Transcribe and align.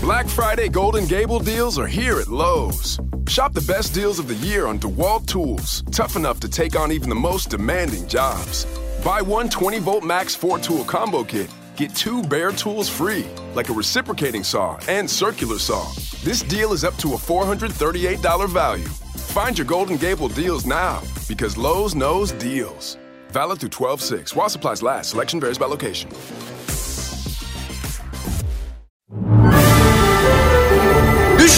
Black 0.00 0.26
Friday 0.26 0.70
Golden 0.70 1.04
Gable 1.04 1.38
deals 1.38 1.78
are 1.78 1.86
here 1.86 2.20
at 2.20 2.28
Lowe's. 2.28 2.98
Shop 3.28 3.52
the 3.52 3.60
best 3.60 3.92
deals 3.92 4.18
of 4.18 4.28
the 4.28 4.34
year 4.36 4.66
on 4.66 4.78
DeWalt 4.78 5.26
tools, 5.26 5.82
tough 5.92 6.16
enough 6.16 6.40
to 6.40 6.48
take 6.48 6.74
on 6.74 6.90
even 6.90 7.10
the 7.10 7.14
most 7.14 7.50
demanding 7.50 8.08
jobs. 8.08 8.64
Buy 9.04 9.20
one 9.20 9.50
20 9.50 9.78
volt 9.80 10.02
max 10.02 10.34
4 10.34 10.58
tool 10.58 10.84
combo 10.84 11.22
kit, 11.22 11.50
get 11.76 11.94
two 11.94 12.22
bare 12.22 12.50
tools 12.50 12.88
free, 12.88 13.26
like 13.54 13.68
a 13.68 13.74
reciprocating 13.74 14.42
saw 14.42 14.78
and 14.88 15.08
circular 15.08 15.58
saw. 15.58 15.86
This 16.24 16.40
deal 16.44 16.72
is 16.72 16.82
up 16.82 16.96
to 16.96 17.08
a 17.12 17.18
$438 17.18 18.48
value. 18.48 18.88
Find 18.88 19.56
your 19.56 19.66
Golden 19.66 19.98
Gable 19.98 20.28
deals 20.28 20.64
now 20.64 21.02
because 21.28 21.58
Lowe's 21.58 21.94
knows 21.94 22.32
deals. 22.32 22.96
Valid 23.32 23.60
through 23.60 23.68
12 23.68 24.00
6. 24.00 24.34
While 24.34 24.48
supplies 24.48 24.82
last, 24.82 25.10
selection 25.10 25.40
varies 25.40 25.58
by 25.58 25.66
location. 25.66 26.10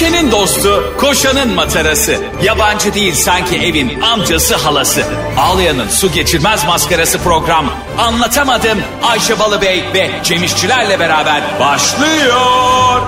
Düşenin 0.02 0.30
dostu, 0.30 0.94
koşanın 0.98 1.54
matarası. 1.54 2.16
Yabancı 2.44 2.94
değil 2.94 3.12
sanki 3.12 3.56
evin 3.56 4.00
amcası 4.00 4.56
halası. 4.56 5.02
Ağlayanın 5.38 5.88
su 5.88 6.12
geçirmez 6.12 6.64
maskarası 6.64 7.18
program. 7.18 7.72
Anlatamadım 7.98 8.78
Ayşe 9.02 9.38
Balıbey 9.38 9.84
ve 9.94 10.10
Cemişçilerle 10.22 11.00
beraber 11.00 11.42
başlıyor. 11.60 13.02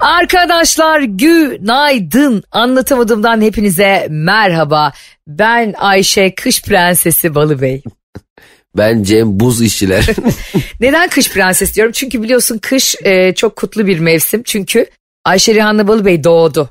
Arkadaşlar 0.00 1.00
günaydın. 1.00 2.42
Anlatamadığımdan 2.52 3.40
hepinize 3.40 4.06
merhaba. 4.10 4.92
Ben 5.26 5.74
Ayşe 5.78 6.34
Kış 6.34 6.62
Prensesi 6.62 7.34
Balıbey. 7.34 7.82
Ben 8.76 9.02
Cem 9.02 9.40
Buz 9.40 9.62
işçiler. 9.62 10.06
Neden 10.80 11.08
kış 11.08 11.30
prenses 11.30 11.74
diyorum? 11.76 11.92
Çünkü 11.92 12.22
biliyorsun 12.22 12.58
kış 12.58 12.96
e, 13.02 13.34
çok 13.34 13.56
kutlu 13.56 13.86
bir 13.86 13.98
mevsim. 13.98 14.42
Çünkü 14.42 14.86
Ayşe 15.26 15.54
Rihanna 15.54 15.88
Balıbey 15.88 16.24
doğdu. 16.24 16.70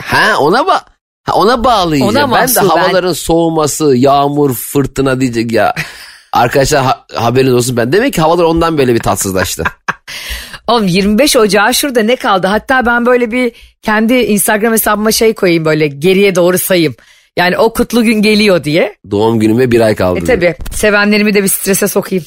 ha 0.00 0.38
ona 0.40 0.66
ba 0.66 0.84
ha, 1.22 1.32
ona 1.34 1.64
bağlayacağım. 1.64 2.10
Ona 2.10 2.20
ben 2.22 2.30
de 2.30 2.60
mahsul, 2.60 2.60
ben- 2.62 2.82
havaların 2.82 3.12
soğuması, 3.12 3.96
yağmur, 3.96 4.54
fırtına 4.54 5.20
diyecek 5.20 5.52
ya. 5.52 5.74
Arkadaşlar 6.32 6.84
ha- 6.84 7.06
haberiniz 7.14 7.54
olsun 7.54 7.76
ben. 7.76 7.92
Demek 7.92 8.14
ki 8.14 8.20
havalar 8.20 8.44
ondan 8.44 8.78
böyle 8.78 8.94
bir 8.94 9.00
tatsızlaştı. 9.00 9.64
Oğlum 10.66 10.86
25 10.86 11.36
Ocağı 11.36 11.74
şurada 11.74 12.02
ne 12.02 12.16
kaldı? 12.16 12.46
Hatta 12.46 12.86
ben 12.86 13.06
böyle 13.06 13.30
bir 13.32 13.52
kendi 13.82 14.14
Instagram 14.14 14.72
hesabıma 14.72 15.12
şey 15.12 15.34
koyayım 15.34 15.64
böyle 15.64 15.86
geriye 15.86 16.34
doğru 16.34 16.58
sayayım. 16.58 16.94
Yani 17.36 17.58
o 17.58 17.72
kutlu 17.72 18.04
gün 18.04 18.22
geliyor 18.22 18.64
diye. 18.64 18.96
Doğum 19.10 19.40
günüme 19.40 19.70
bir 19.70 19.80
ay 19.80 19.94
kaldı. 19.94 20.20
E 20.22 20.24
tabi 20.24 20.54
sevenlerimi 20.72 21.34
de 21.34 21.42
bir 21.42 21.48
strese 21.48 21.88
sokayım. 21.88 22.24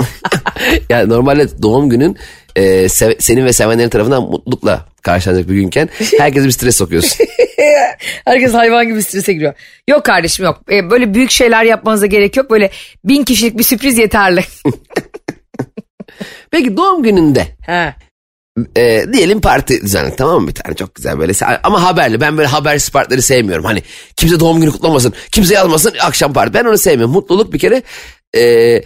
Ya 0.88 1.06
normalde 1.06 1.62
doğum 1.62 1.90
günün 1.90 2.16
e, 2.60 2.88
sev- 2.88 3.18
senin 3.18 3.44
ve 3.44 3.52
sevenlerin 3.52 3.88
tarafından 3.88 4.22
mutlulukla 4.22 4.86
karşılanacak 5.02 5.48
bir 5.48 5.54
günken 5.54 5.88
herkese 6.18 6.46
bir 6.46 6.50
stres 6.50 6.76
sokuyorsun. 6.76 7.26
Herkes 8.24 8.54
hayvan 8.54 8.88
gibi 8.88 9.02
strese 9.02 9.32
giriyor. 9.32 9.54
Yok 9.88 10.04
kardeşim 10.04 10.44
yok. 10.44 10.62
E, 10.70 10.90
böyle 10.90 11.14
büyük 11.14 11.30
şeyler 11.30 11.64
yapmanıza 11.64 12.06
gerek 12.06 12.36
yok. 12.36 12.50
Böyle 12.50 12.70
bin 13.04 13.24
kişilik 13.24 13.58
bir 13.58 13.62
sürpriz 13.62 13.98
yeterli. 13.98 14.44
Peki 16.50 16.76
doğum 16.76 17.02
gününde 17.02 17.46
He. 17.66 17.94
e, 18.76 19.12
diyelim 19.12 19.40
parti 19.40 19.82
düzenledik 19.82 20.18
tamam 20.18 20.42
mı 20.42 20.48
bir 20.48 20.54
tane 20.54 20.76
çok 20.76 20.94
güzel 20.94 21.18
böyle 21.18 21.32
ama 21.62 21.82
haberli 21.82 22.20
ben 22.20 22.36
böyle 22.38 22.48
habersiz 22.48 22.90
partileri 22.90 23.22
sevmiyorum 23.22 23.64
hani 23.64 23.82
kimse 24.16 24.40
doğum 24.40 24.60
günü 24.60 24.70
kutlamasın 24.70 25.14
kimse 25.32 25.54
yazmasın 25.54 25.94
akşam 26.02 26.32
parti 26.32 26.54
ben 26.54 26.64
onu 26.64 26.78
sevmiyorum 26.78 27.14
mutluluk 27.14 27.52
bir 27.52 27.58
kere 27.58 27.82
e, 28.36 28.82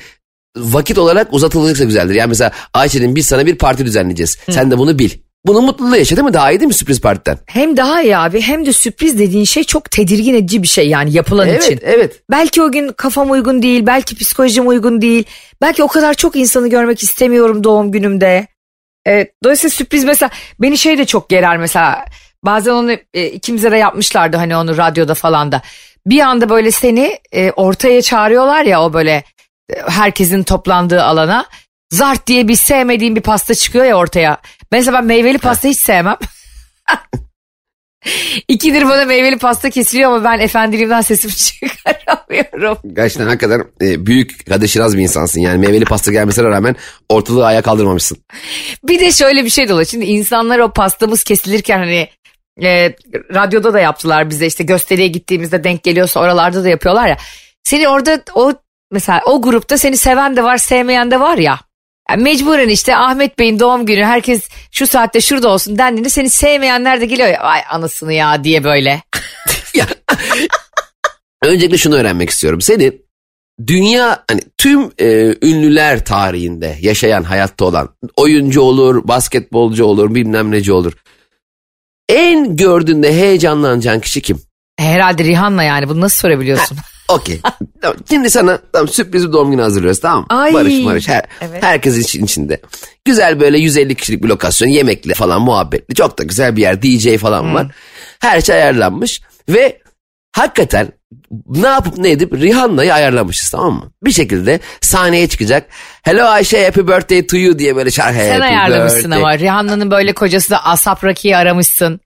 vakit 0.56 0.98
olarak 0.98 1.32
uzatılırsa 1.32 1.84
güzeldir 1.84 2.14
yani 2.14 2.28
mesela 2.28 2.52
Ayşe'nin 2.74 3.16
biz 3.16 3.26
sana 3.26 3.46
bir 3.46 3.58
parti 3.58 3.86
düzenleyeceğiz 3.86 4.38
sen 4.50 4.70
de 4.70 4.78
bunu 4.78 4.98
bil 4.98 5.10
bunu 5.46 5.62
mutluluğu 5.62 5.96
yaşa 5.96 6.16
değil 6.16 6.26
mi 6.26 6.34
daha 6.34 6.52
iyi 6.52 6.60
değil 6.60 6.66
mi 6.66 6.74
sürpriz 6.74 7.00
partiden 7.00 7.38
Hem 7.46 7.76
daha 7.76 8.02
iyi 8.02 8.16
abi 8.16 8.40
hem 8.40 8.66
de 8.66 8.72
sürpriz 8.72 9.18
dediğin 9.18 9.44
şey 9.44 9.64
çok 9.64 9.90
tedirgin 9.90 10.34
edici 10.34 10.62
bir 10.62 10.68
şey 10.68 10.88
yani 10.88 11.12
yapılan 11.12 11.48
evet 11.48 11.64
için. 11.64 11.80
evet 11.82 12.22
Belki 12.30 12.62
o 12.62 12.72
gün 12.72 12.88
kafam 12.88 13.30
uygun 13.30 13.62
değil, 13.62 13.86
belki 13.86 14.16
psikolojim 14.16 14.68
uygun 14.68 15.02
değil. 15.02 15.24
Belki 15.60 15.82
o 15.82 15.88
kadar 15.88 16.14
çok 16.14 16.36
insanı 16.36 16.68
görmek 16.68 17.02
istemiyorum 17.02 17.64
doğum 17.64 17.92
günümde. 17.92 18.46
E, 19.08 19.26
dolayısıyla 19.44 19.70
sürpriz 19.70 20.04
mesela 20.04 20.30
beni 20.60 20.78
şey 20.78 20.98
de 20.98 21.04
çok 21.04 21.28
gerer 21.28 21.56
mesela. 21.56 22.04
Bazen 22.44 22.72
onu 22.72 22.92
e, 23.14 23.26
ikimize 23.26 23.70
de 23.70 23.76
yapmışlardı 23.76 24.36
hani 24.36 24.56
onu 24.56 24.76
radyoda 24.76 25.14
falan 25.14 25.52
da. 25.52 25.62
Bir 26.06 26.20
anda 26.20 26.48
böyle 26.48 26.70
seni 26.70 27.18
e, 27.32 27.50
ortaya 27.50 28.02
çağırıyorlar 28.02 28.64
ya 28.64 28.82
o 28.82 28.92
böyle 28.92 29.24
herkesin 29.88 30.42
toplandığı 30.42 31.02
alana. 31.02 31.46
Zart 31.92 32.26
diye 32.26 32.48
bir 32.48 32.56
sevmediğim 32.56 33.16
bir 33.16 33.20
pasta 33.20 33.54
çıkıyor 33.54 33.84
ya 33.84 33.96
ortaya. 33.96 34.38
Mesela 34.72 34.98
ben 34.98 35.04
meyveli 35.04 35.38
pasta 35.38 35.68
hiç 35.68 35.78
sevmem. 35.78 36.16
İkidir 38.48 38.84
bana 38.84 39.04
meyveli 39.04 39.38
pasta 39.38 39.70
kesiliyor 39.70 40.10
ama 40.12 40.24
ben 40.24 40.38
efendiliğimden 40.38 41.00
sesimi 41.00 41.32
çıkaramıyorum. 41.36 42.78
gerçekten 42.92 43.26
hakikaten 43.26 43.64
e, 43.82 44.06
büyük 44.06 44.46
Kadir 44.46 44.68
Şiraz 44.68 44.96
bir 44.96 45.02
insansın 45.02 45.40
yani 45.40 45.58
meyveli 45.58 45.84
pasta 45.84 46.12
gelmesine 46.12 46.44
rağmen 46.44 46.76
ortalığı 47.08 47.46
ayağa 47.46 47.62
kaldırmamışsın 47.62 48.18
Bir 48.84 49.00
de 49.00 49.12
şöyle 49.12 49.44
bir 49.44 49.50
şey 49.50 49.68
de 49.68 49.72
oluyor. 49.72 49.86
Şimdi 49.86 50.04
insanlar 50.04 50.58
o 50.58 50.72
pastamız 50.72 51.24
kesilirken 51.24 51.78
hani 51.78 52.08
e, 52.62 52.96
radyoda 53.34 53.72
da 53.72 53.80
yaptılar 53.80 54.30
bize 54.30 54.46
işte 54.46 54.64
gösteriye 54.64 55.08
gittiğimizde 55.08 55.64
denk 55.64 55.82
geliyorsa 55.82 56.20
oralarda 56.20 56.64
da 56.64 56.68
yapıyorlar 56.68 57.08
ya. 57.08 57.16
Seni 57.64 57.88
orada 57.88 58.22
o 58.34 58.52
mesela 58.94 59.20
o 59.26 59.42
grupta 59.42 59.78
seni 59.78 59.96
seven 59.96 60.36
de 60.36 60.44
var 60.44 60.56
sevmeyen 60.56 61.10
de 61.10 61.20
var 61.20 61.38
ya. 61.38 61.60
Yani 62.10 62.22
mecburen 62.22 62.68
işte 62.68 62.96
Ahmet 62.96 63.38
Bey'in 63.38 63.58
doğum 63.58 63.86
günü 63.86 64.04
herkes 64.04 64.48
şu 64.70 64.86
saatte 64.86 65.20
şurada 65.20 65.48
olsun 65.48 65.78
dendiğinde 65.78 66.08
seni 66.08 66.30
sevmeyenler 66.30 67.00
de 67.00 67.06
geliyor 67.06 67.34
ay 67.40 67.60
anasını 67.70 68.12
ya 68.12 68.44
diye 68.44 68.64
böyle. 68.64 69.02
Ya. 69.74 69.86
Öncelikle 71.42 71.78
şunu 71.78 71.94
öğrenmek 71.94 72.30
istiyorum. 72.30 72.60
Senin 72.60 73.02
dünya 73.66 74.24
hani 74.30 74.40
tüm 74.58 74.90
e, 74.98 75.34
ünlüler 75.42 76.04
tarihinde 76.04 76.78
yaşayan 76.80 77.22
hayatta 77.22 77.64
olan 77.64 77.88
oyuncu 78.16 78.60
olur, 78.60 79.08
basketbolcu 79.08 79.84
olur, 79.84 80.14
bilmem 80.14 80.50
neci 80.50 80.72
olur. 80.72 80.92
En 82.08 82.56
gördüğünde 82.56 83.12
heyecanlanacağın 83.12 84.00
kişi 84.00 84.22
kim? 84.22 84.40
Herhalde 84.78 85.24
Rihanna 85.24 85.62
yani 85.62 85.88
bunu 85.88 86.00
nasıl 86.00 86.18
sorabiliyorsun? 86.18 86.78
Okey. 87.08 87.40
Tamam, 87.84 87.96
Şimdi 88.10 88.30
sana 88.30 88.58
tamam, 88.72 88.88
sürpriz 88.88 89.28
bir 89.28 89.32
doğum 89.32 89.50
günü 89.50 89.62
hazırlıyoruz 89.62 90.00
tamam 90.00 90.18
mı? 90.20 90.26
Ay. 90.28 90.54
Barış 90.54 90.84
Barış 90.86 91.08
her, 91.08 91.22
Evet. 91.40 91.62
herkesin 91.62 92.00
için, 92.02 92.24
içinde. 92.24 92.60
Güzel 93.04 93.40
böyle 93.40 93.58
150 93.58 93.94
kişilik 93.94 94.22
bir 94.22 94.28
lokasyon 94.28 94.68
yemekli 94.68 95.14
falan 95.14 95.42
muhabbetli. 95.42 95.94
Çok 95.94 96.18
da 96.18 96.22
güzel 96.22 96.56
bir 96.56 96.62
yer 96.62 96.82
DJ 96.82 97.16
falan 97.16 97.54
var. 97.54 97.66
Her 98.20 98.40
şey 98.40 98.54
ayarlanmış 98.54 99.20
ve 99.48 99.78
hakikaten 100.32 100.92
ne 101.48 101.66
yapıp 101.66 101.98
ne 101.98 102.10
edip 102.10 102.32
Rihanna'yı 102.34 102.94
ayarlamışız 102.94 103.50
tamam 103.50 103.72
mı? 103.74 103.90
Bir 104.04 104.12
şekilde 104.12 104.60
sahneye 104.80 105.28
çıkacak. 105.28 105.66
Hello 106.02 106.24
Ayşe 106.24 106.64
happy 106.64 106.80
birthday 106.80 107.26
to 107.26 107.36
you 107.36 107.58
diye 107.58 107.76
böyle 107.76 107.90
şarkı 107.90 108.18
Sen 108.18 108.40
ayarlamışsın 108.40 109.02
birthday. 109.02 109.18
ama 109.18 109.38
Rihanna'nın 109.38 109.90
böyle 109.90 110.12
kocası 110.12 110.50
da 110.50 110.64
Asap 110.64 111.04
Raki'yi 111.04 111.36
aramışsın 111.36 112.00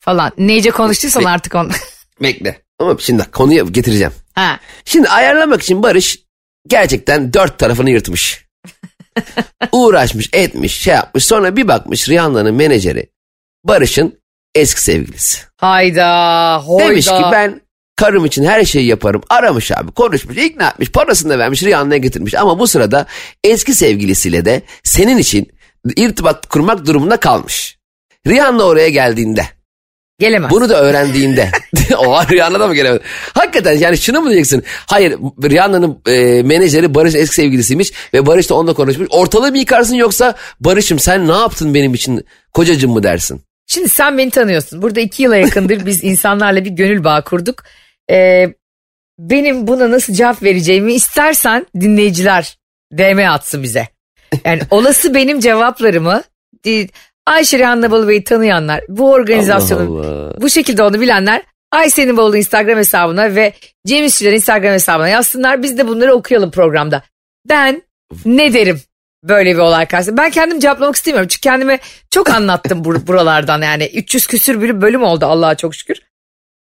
falan. 0.00 0.32
Neyce 0.38 0.70
konuştuysan 0.70 1.24
artık 1.24 1.54
onu. 1.54 1.68
Bekle. 2.22 2.62
Ama 2.78 2.96
şimdi 2.98 3.30
konuya 3.30 3.64
getireceğim. 3.64 4.12
ha. 4.34 4.60
Şimdi 4.84 5.08
ayarlamak 5.08 5.62
için 5.62 5.82
Barış 5.82 6.18
gerçekten 6.66 7.32
dört 7.32 7.58
tarafını 7.58 7.90
yırtmış. 7.90 8.44
Uğraşmış, 9.72 10.30
etmiş, 10.32 10.76
şey 10.80 10.94
yapmış. 10.94 11.24
Sonra 11.24 11.56
bir 11.56 11.68
bakmış 11.68 12.08
Rihanna'nın 12.08 12.54
menajeri 12.54 13.06
Barış'ın 13.64 14.18
eski 14.54 14.82
sevgilisi. 14.82 15.38
Hayda, 15.56 16.62
hoyda. 16.66 16.88
Demiş 16.88 17.06
ki 17.06 17.22
ben 17.32 17.60
karım 17.96 18.24
için 18.24 18.44
her 18.44 18.64
şeyi 18.64 18.86
yaparım. 18.86 19.22
Aramış 19.28 19.72
abi, 19.72 19.92
konuşmuş, 19.92 20.36
ikna 20.36 20.68
etmiş, 20.68 20.90
parasını 20.90 21.32
da 21.32 21.38
vermiş, 21.38 21.62
Rihanna'ya 21.62 21.98
getirmiş. 21.98 22.34
Ama 22.34 22.58
bu 22.58 22.66
sırada 22.66 23.06
eski 23.44 23.74
sevgilisiyle 23.74 24.44
de 24.44 24.62
senin 24.84 25.18
için 25.18 25.52
irtibat 25.96 26.46
kurmak 26.46 26.86
durumunda 26.86 27.16
kalmış. 27.16 27.78
Rihanna 28.26 28.62
oraya 28.62 28.88
geldiğinde 28.88 29.46
Gelemez. 30.22 30.50
bunu 30.50 30.68
da 30.68 30.80
öğrendiğinde 30.80 31.50
o 31.98 32.20
Rihanna 32.30 32.60
da 32.60 32.68
mı 32.68 32.74
gelemedi? 32.74 33.02
Hakikaten 33.34 33.78
yani 33.78 33.98
şunu 33.98 34.20
mu 34.20 34.30
diyeceksin? 34.30 34.64
Hayır 34.86 35.12
Rihanna'nın 35.42 35.98
e, 36.06 36.42
menajeri 36.42 36.94
Barış'ın 36.94 37.18
eski 37.18 37.34
sevgilisiymiş 37.34 37.92
ve 38.14 38.26
Barış 38.26 38.50
da 38.50 38.54
onunla 38.54 38.74
konuşmuş. 38.74 39.08
Ortalığı 39.10 39.50
mı 39.50 39.58
yıkarsın 39.58 39.94
yoksa 39.94 40.34
Barış'ım 40.60 40.98
sen 40.98 41.28
ne 41.28 41.32
yaptın 41.32 41.74
benim 41.74 41.94
için 41.94 42.26
kocacım 42.52 42.92
mı 42.92 43.02
dersin? 43.02 43.42
Şimdi 43.66 43.88
sen 43.88 44.18
beni 44.18 44.30
tanıyorsun. 44.30 44.82
Burada 44.82 45.00
iki 45.00 45.22
yıla 45.22 45.36
yakındır 45.36 45.86
biz 45.86 46.04
insanlarla 46.04 46.64
bir 46.64 46.70
gönül 46.70 47.04
bağı 47.04 47.24
kurduk. 47.24 47.62
Ee, 48.10 48.46
benim 49.18 49.66
buna 49.66 49.90
nasıl 49.90 50.14
cevap 50.14 50.42
vereceğimi 50.42 50.92
istersen 50.92 51.66
dinleyiciler 51.80 52.58
DM 52.92 53.18
atsın 53.28 53.62
bize. 53.62 53.88
Yani 54.44 54.60
olası 54.70 55.14
benim 55.14 55.40
cevaplarımı 55.40 56.22
Ayşe 57.26 57.58
Rihanna 57.58 57.90
Balıbey'i 57.90 58.24
tanıyanlar, 58.24 58.80
bu 58.88 59.12
organizasyonun 59.12 59.98
Allah 59.98 60.06
Allah. 60.06 60.40
bu 60.40 60.50
şekilde 60.50 60.82
onu 60.82 61.00
bilenler 61.00 61.42
Ayşe'nin 61.72 62.16
Bolu 62.16 62.36
Instagram 62.36 62.78
hesabına 62.78 63.34
ve 63.34 63.52
Cem 63.86 64.04
İşçilerin 64.04 64.34
Instagram 64.36 64.72
hesabına 64.72 65.08
yazsınlar. 65.08 65.62
Biz 65.62 65.78
de 65.78 65.88
bunları 65.88 66.14
okuyalım 66.14 66.50
programda. 66.50 67.02
Ben 67.48 67.82
ne 68.24 68.52
derim? 68.52 68.80
böyle 69.24 69.54
bir 69.54 69.58
olay 69.58 69.86
karşısında. 69.86 70.16
Ben 70.16 70.30
kendim 70.30 70.60
cevaplamak 70.60 70.96
istemiyorum. 70.96 71.28
Çünkü 71.28 71.40
kendime 71.40 71.78
çok 72.10 72.30
anlattım 72.30 72.82
bur- 72.82 73.06
buralardan 73.06 73.62
yani. 73.62 73.84
300 73.94 74.26
küsür 74.26 74.62
bir 74.62 74.80
bölüm 74.80 75.02
oldu 75.02 75.26
Allah'a 75.26 75.54
çok 75.54 75.74
şükür. 75.74 76.00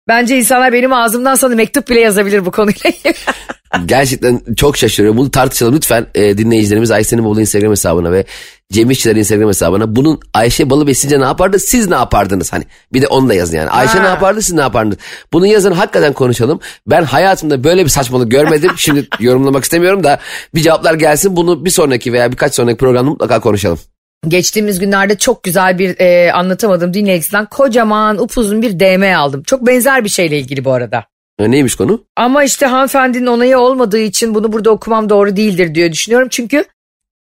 Bence 0.08 0.38
insanlar 0.38 0.74
benim 0.74 0.94
ağzımdan 0.94 1.36
sonra 1.36 1.56
mektup 1.56 1.90
bile 1.90 2.00
yazabilir 2.00 2.46
bu 2.46 2.52
konuyla 2.52 2.90
ilgili. 2.90 3.14
Gerçekten 3.86 4.42
çok 4.56 4.78
şaşırıyorum. 4.78 5.18
Bunu 5.18 5.32
tartışalım 5.32 5.76
lütfen 5.76 6.06
e, 6.16 6.38
dinleyicilerimiz 6.38 6.92
Ayşe'nin 6.92 7.24
Bolu 7.24 7.42
Instagram 7.42 7.72
hesabına 7.72 8.12
ve 8.12 8.26
Cem 8.74 8.92
İşçiler 8.92 9.16
Instagram 9.16 9.48
hesabına. 9.48 9.96
Bunun 9.96 10.20
Ayşe 10.34 10.70
balı 10.70 10.88
besince 10.88 11.20
ne 11.20 11.24
yapardı 11.24 11.60
siz 11.60 11.88
ne 11.88 11.96
yapardınız? 11.96 12.54
Hani 12.54 12.64
bir 12.94 13.02
de 13.02 13.08
onu 13.08 13.30
da 13.30 13.34
yazın 13.34 13.58
yani. 13.58 13.70
Ayşe 13.70 13.94
Ha. 13.94 14.02
ne 14.02 14.08
yapardı 14.08 14.42
siz 14.42 14.54
ne 14.54 14.62
yapardınız? 14.62 14.98
Bunu 15.34 15.48
yazın 15.48 15.72
hakikaten 15.72 16.14
konuşalım. 16.14 16.60
Ben 16.88 17.04
hayatımda 17.04 17.64
böyle 17.64 17.84
bir 17.84 17.90
saçmalık 17.90 18.32
görmedim. 18.32 18.72
Şimdi 18.78 19.08
yorumlamak 19.20 19.64
istemiyorum 19.64 20.04
da 20.04 20.20
bir 20.56 20.62
cevaplar 20.62 20.94
gelsin. 20.94 21.36
Bunu 21.36 21.66
bir 21.66 21.70
sonraki 21.70 22.14
veya 22.14 22.32
birkaç 22.32 22.56
sonraki 22.56 22.78
programda 22.78 23.10
mutlaka 23.10 23.40
konuşalım. 23.40 23.80
Geçtiğimiz 24.28 24.80
günlerde 24.80 25.18
çok 25.18 25.44
güzel 25.44 25.80
bir 25.80 26.00
e, 26.00 26.34
anlatamadım 26.34 26.94
dinleyicisinden 26.94 27.46
kocaman 27.46 28.18
upuzun 28.18 28.62
bir 28.62 28.80
DM 28.80 29.16
aldım. 29.18 29.44
Çok 29.44 29.68
benzer 29.68 30.04
bir 30.04 30.10
şeyle 30.10 30.40
ilgili 30.40 30.66
bu 30.66 30.72
arada. 30.72 31.06
E, 31.40 31.52
neymiş 31.52 31.76
konu? 31.76 32.06
Ama 32.16 32.44
işte 32.44 32.66
hanımefendinin 32.66 33.26
onayı 33.26 33.58
olmadığı 33.58 34.00
için 34.00 34.36
bunu 34.36 34.54
burada 34.54 34.72
okumam 34.72 35.10
doğru 35.10 35.36
değildir 35.36 35.76
diye 35.76 35.92
düşünüyorum. 35.92 36.28
Çünkü 36.32 36.66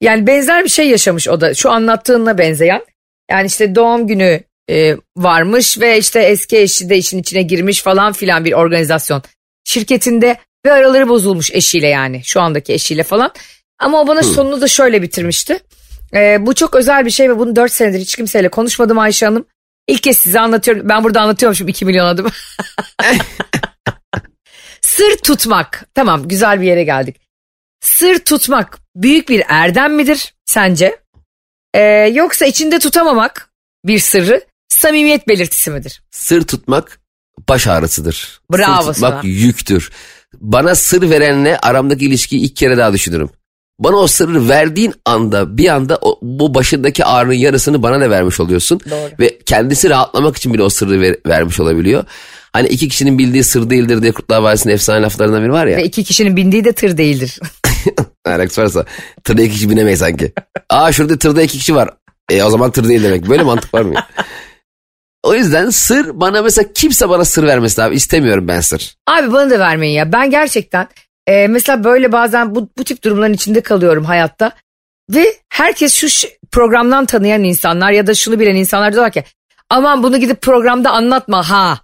yani 0.01 0.27
benzer 0.27 0.63
bir 0.63 0.69
şey 0.69 0.89
yaşamış 0.89 1.27
o 1.27 1.41
da 1.41 1.53
şu 1.53 1.71
anlattığınla 1.71 2.37
benzeyen. 2.37 2.81
Yani 3.31 3.47
işte 3.47 3.75
doğum 3.75 4.07
günü 4.07 4.39
e, 4.69 4.97
varmış 5.17 5.79
ve 5.79 5.97
işte 5.97 6.19
eski 6.19 6.57
eşi 6.57 6.89
de 6.89 6.97
işin 6.97 7.19
içine 7.19 7.41
girmiş 7.41 7.81
falan 7.81 8.13
filan 8.13 8.45
bir 8.45 8.53
organizasyon 8.53 9.21
şirketinde 9.63 10.37
ve 10.65 10.71
araları 10.71 11.09
bozulmuş 11.09 11.51
eşiyle 11.51 11.87
yani 11.87 12.21
şu 12.23 12.41
andaki 12.41 12.73
eşiyle 12.73 13.03
falan. 13.03 13.31
Ama 13.79 14.01
o 14.01 14.07
bana 14.07 14.23
sonunu 14.23 14.61
da 14.61 14.67
şöyle 14.67 15.01
bitirmişti. 15.01 15.59
E, 16.15 16.45
bu 16.45 16.55
çok 16.55 16.75
özel 16.75 17.05
bir 17.05 17.11
şey 17.11 17.29
ve 17.29 17.39
bunu 17.39 17.55
4 17.55 17.71
senedir 17.71 17.99
hiç 17.99 18.15
kimseyle 18.15 18.49
konuşmadım 18.49 18.99
Ayşe 18.99 19.25
Hanım. 19.25 19.45
İlk 19.87 20.03
kez 20.03 20.17
size 20.17 20.39
anlatıyorum. 20.39 20.89
Ben 20.89 21.03
burada 21.03 21.21
anlatıyormuşum 21.21 21.67
2 21.67 21.85
milyon 21.85 22.05
adım. 22.05 22.31
Sır 24.81 25.17
tutmak. 25.17 25.85
Tamam 25.95 26.27
güzel 26.27 26.61
bir 26.61 26.65
yere 26.67 26.83
geldik. 26.83 27.15
Sır 27.81 28.19
tutmak 28.19 28.79
büyük 28.95 29.29
bir 29.29 29.43
erdem 29.47 29.95
midir 29.95 30.33
sence? 30.45 30.99
Ee, 31.73 31.81
yoksa 32.13 32.45
içinde 32.45 32.79
tutamamak 32.79 33.49
bir 33.85 33.99
sırrı 33.99 34.41
samimiyet 34.69 35.27
belirtisi 35.27 35.71
midir? 35.71 36.03
Sır 36.11 36.47
tutmak 36.47 36.99
baş 37.49 37.67
ağrısıdır. 37.67 38.41
Bravo 38.51 38.81
Sır 38.83 38.93
tutmak 38.93 39.11
sana. 39.11 39.21
yüktür. 39.23 39.91
Bana 40.33 40.75
sır 40.75 41.09
verenle 41.09 41.57
aramdaki 41.57 42.05
ilişkiyi 42.05 42.41
ilk 42.41 42.55
kere 42.55 42.77
daha 42.77 42.93
düşünürüm. 42.93 43.29
Bana 43.83 43.95
o 43.95 44.07
sırrı 44.07 44.49
verdiğin 44.49 44.93
anda 45.05 45.57
bir 45.57 45.69
anda 45.69 45.97
o, 46.01 46.19
bu 46.21 46.53
başındaki 46.53 47.05
ağrının 47.05 47.33
yarısını 47.33 47.83
bana 47.83 48.01
da 48.01 48.09
vermiş 48.09 48.39
oluyorsun. 48.39 48.79
Doğru. 48.89 49.09
Ve 49.19 49.37
kendisi 49.45 49.89
rahatlamak 49.89 50.37
için 50.37 50.53
bile 50.53 50.63
o 50.63 50.69
sırrı 50.69 51.01
ver- 51.01 51.17
vermiş 51.27 51.59
olabiliyor. 51.59 52.03
Hani 52.53 52.67
iki 52.67 52.89
kişinin 52.89 53.17
bildiği 53.17 53.43
sır 53.43 53.69
değildir 53.69 54.01
diye 54.01 54.11
Kurtlar 54.11 54.41
Vadisi'nin 54.41 54.73
efsane 54.73 55.01
laflarından 55.01 55.43
biri 55.43 55.51
var 55.51 55.67
ya. 55.67 55.77
Ve 55.77 55.83
iki 55.83 56.03
kişinin 56.03 56.35
bindiği 56.35 56.65
de 56.65 56.71
tır 56.71 56.97
değildir. 56.97 57.39
Alakası 58.25 58.61
varsa 58.61 58.85
tırda 59.23 59.41
iki 59.41 59.53
kişi 59.53 59.69
binemeyiz 59.69 59.99
sanki. 59.99 60.33
Aa 60.69 60.91
şurada 60.91 61.17
tırda 61.17 61.41
iki 61.41 61.57
kişi 61.57 61.75
var. 61.75 61.89
E 62.31 62.43
o 62.43 62.49
zaman 62.49 62.71
tır 62.71 62.87
değil 62.87 63.03
demek. 63.03 63.29
Böyle 63.29 63.43
mantık 63.43 63.73
var 63.73 63.81
mı? 63.81 63.93
O 65.23 65.35
yüzden 65.35 65.69
sır 65.69 66.19
bana 66.21 66.41
mesela 66.41 66.69
kimse 66.73 67.09
bana 67.09 67.25
sır 67.25 67.43
vermesin 67.43 67.81
abi. 67.81 67.95
İstemiyorum 67.95 68.47
ben 68.47 68.59
sır. 68.61 68.95
Abi 69.07 69.33
bana 69.33 69.49
da 69.49 69.59
vermeyin 69.59 69.93
ya. 69.97 70.11
Ben 70.11 70.29
gerçekten 70.31 70.87
e, 71.27 71.47
mesela 71.47 71.83
böyle 71.83 72.11
bazen 72.11 72.55
bu, 72.55 72.69
bu 72.77 72.83
tip 72.83 73.03
durumların 73.03 73.33
içinde 73.33 73.61
kalıyorum 73.61 74.05
hayatta. 74.05 74.51
Ve 75.09 75.35
herkes 75.49 75.93
şu 75.93 76.27
programdan 76.51 77.05
tanıyan 77.05 77.43
insanlar 77.43 77.91
ya 77.91 78.07
da 78.07 78.13
şunu 78.13 78.39
bilen 78.39 78.55
insanlar 78.55 78.93
diyorlar 78.93 79.11
ki 79.11 79.23
aman 79.69 80.03
bunu 80.03 80.17
gidip 80.17 80.41
programda 80.41 80.91
anlatma 80.91 81.49
ha. 81.49 81.79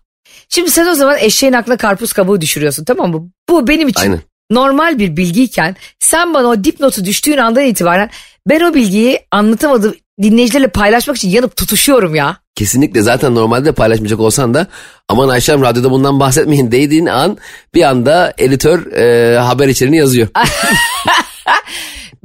Şimdi 0.49 0.71
sen 0.71 0.87
o 0.87 0.93
zaman 0.93 1.17
eşeğin 1.19 1.53
aklına 1.53 1.77
karpuz 1.77 2.13
kabuğu 2.13 2.41
düşürüyorsun 2.41 2.85
tamam 2.85 3.11
mı? 3.11 3.29
Bu 3.49 3.67
benim 3.67 3.87
için 3.87 4.01
Aynen. 4.01 4.21
normal 4.51 4.99
bir 4.99 5.17
bilgiyken 5.17 5.75
sen 5.99 6.33
bana 6.33 6.47
o 6.47 6.63
dipnotu 6.63 7.05
düştüğün 7.05 7.37
andan 7.37 7.63
itibaren 7.63 8.09
ben 8.49 8.61
o 8.61 8.73
bilgiyi 8.73 9.19
anlatamadığım 9.31 9.95
dinleyicilerle 10.21 10.67
paylaşmak 10.67 11.17
için 11.17 11.29
yanıp 11.29 11.55
tutuşuyorum 11.55 12.15
ya. 12.15 12.37
Kesinlikle 12.55 13.01
zaten 13.01 13.35
normalde 13.35 13.71
paylaşmayacak 13.71 14.19
olsan 14.19 14.53
da 14.53 14.67
aman 15.07 15.29
Ayşem 15.29 15.61
radyoda 15.61 15.91
bundan 15.91 16.19
bahsetmeyin 16.19 16.71
dediğin 16.71 17.05
an 17.05 17.37
bir 17.73 17.83
anda 17.83 18.33
editör 18.37 18.91
e, 18.91 19.37
haber 19.37 19.67
içeriğini 19.67 19.97
yazıyor. 19.97 20.27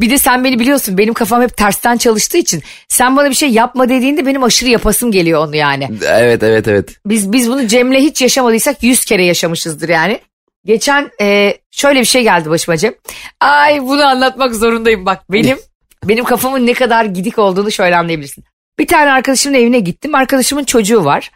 Bir 0.00 0.10
de 0.10 0.18
sen 0.18 0.44
beni 0.44 0.58
biliyorsun 0.58 0.98
benim 0.98 1.14
kafam 1.14 1.42
hep 1.42 1.56
tersten 1.56 1.96
çalıştığı 1.96 2.38
için 2.38 2.62
sen 2.88 3.16
bana 3.16 3.30
bir 3.30 3.34
şey 3.34 3.50
yapma 3.50 3.88
dediğinde 3.88 4.26
benim 4.26 4.42
aşırı 4.42 4.70
yapasım 4.70 5.12
geliyor 5.12 5.48
onu 5.48 5.56
yani. 5.56 5.88
evet 6.06 6.42
evet 6.42 6.68
evet. 6.68 6.96
Biz 7.06 7.32
biz 7.32 7.48
bunu 7.48 7.66
Cem'le 7.66 7.94
hiç 7.94 8.22
yaşamadıysak 8.22 8.82
yüz 8.82 9.04
kere 9.04 9.24
yaşamışızdır 9.24 9.88
yani. 9.88 10.20
Geçen 10.64 11.10
e, 11.20 11.58
şöyle 11.70 12.00
bir 12.00 12.04
şey 12.04 12.22
geldi 12.22 12.50
başıma 12.50 12.76
Cem. 12.76 12.94
Ay 13.40 13.82
bunu 13.82 14.06
anlatmak 14.06 14.54
zorundayım 14.54 15.06
bak 15.06 15.22
benim 15.32 15.58
benim 16.08 16.24
kafamın 16.24 16.66
ne 16.66 16.72
kadar 16.74 17.04
gidik 17.04 17.38
olduğunu 17.38 17.72
şöyle 17.72 17.96
anlayabilirsin. 17.96 18.44
Bir 18.78 18.86
tane 18.86 19.12
arkadaşımın 19.12 19.56
evine 19.56 19.80
gittim. 19.80 20.14
Arkadaşımın 20.14 20.64
çocuğu 20.64 21.04
var. 21.04 21.30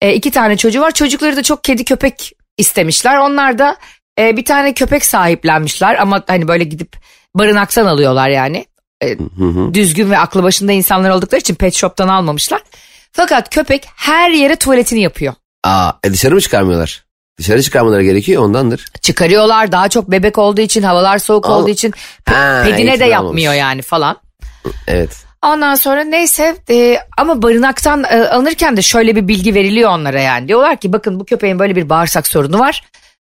E, 0.00 0.14
iki 0.14 0.30
tane 0.30 0.56
çocuğu 0.56 0.80
var. 0.80 0.90
Çocukları 0.90 1.36
da 1.36 1.42
çok 1.42 1.64
kedi 1.64 1.84
köpek 1.84 2.32
istemişler. 2.58 3.16
Onlar 3.18 3.58
da 3.58 3.76
e, 4.18 4.36
bir 4.36 4.44
tane 4.44 4.74
köpek 4.74 5.04
sahiplenmişler 5.04 5.94
ama 5.94 6.22
hani 6.26 6.48
böyle 6.48 6.64
gidip 6.64 6.96
barınaktan 7.34 7.86
alıyorlar 7.86 8.28
yani. 8.28 8.66
E, 9.02 9.10
Hı 9.18 9.44
hı. 9.44 9.74
düzgün 9.74 10.10
ve 10.10 10.18
aklı 10.18 10.42
başında 10.42 10.72
insanlar 10.72 11.10
oldukları 11.10 11.40
için 11.40 11.54
pet 11.54 11.74
shop'tan 11.74 12.08
almamışlar. 12.08 12.62
Fakat 13.12 13.50
köpek 13.50 13.88
her 13.96 14.30
yere 14.30 14.56
tuvaletini 14.56 15.02
yapıyor. 15.02 15.34
Aa, 15.64 15.92
e 16.04 16.12
dışarı 16.12 16.34
mı 16.34 16.40
çıkarmıyorlar? 16.40 17.03
Dışarı 17.38 17.62
çıkarmaları 17.62 18.02
gerekiyor 18.04 18.42
ondandır. 18.42 18.84
Çıkarıyorlar 19.00 19.72
daha 19.72 19.88
çok 19.88 20.10
bebek 20.10 20.38
olduğu 20.38 20.60
için 20.60 20.82
havalar 20.82 21.18
soğuk 21.18 21.46
Al- 21.46 21.52
olduğu 21.62 21.68
için 21.70 21.90
pe- 22.26 22.34
Ha, 22.34 22.62
pedine 22.64 23.00
de 23.00 23.04
yapmıyor 23.04 23.52
almamış. 23.52 23.58
yani 23.60 23.82
falan. 23.82 24.16
Evet. 24.86 25.24
Ondan 25.44 25.74
sonra 25.74 26.04
neyse 26.04 26.56
e, 26.70 26.98
ama 27.18 27.42
barınaktan 27.42 28.04
e, 28.04 28.28
alınırken 28.28 28.76
de 28.76 28.82
şöyle 28.82 29.16
bir 29.16 29.28
bilgi 29.28 29.54
veriliyor 29.54 29.90
onlara 29.90 30.20
yani. 30.20 30.48
Diyorlar 30.48 30.76
ki 30.76 30.92
bakın 30.92 31.20
bu 31.20 31.24
köpeğin 31.24 31.58
böyle 31.58 31.76
bir 31.76 31.88
bağırsak 31.88 32.26
sorunu 32.26 32.58
var. 32.58 32.82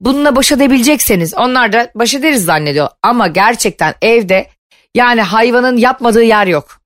Bununla 0.02 0.36
baş 0.36 0.52
edebilecekseniz 0.52 1.34
onlar 1.34 1.74
da 1.74 1.92
baş 1.96 2.14
ederiz 2.14 2.46
zannediyor. 2.46 2.88
Ama 3.04 3.28
gerçekten 3.28 3.94
evde 4.02 4.50
yani 4.96 5.22
hayvanın 5.22 5.78
yapmadığı 5.78 6.24
yer 6.24 6.48
yok. 6.48 6.80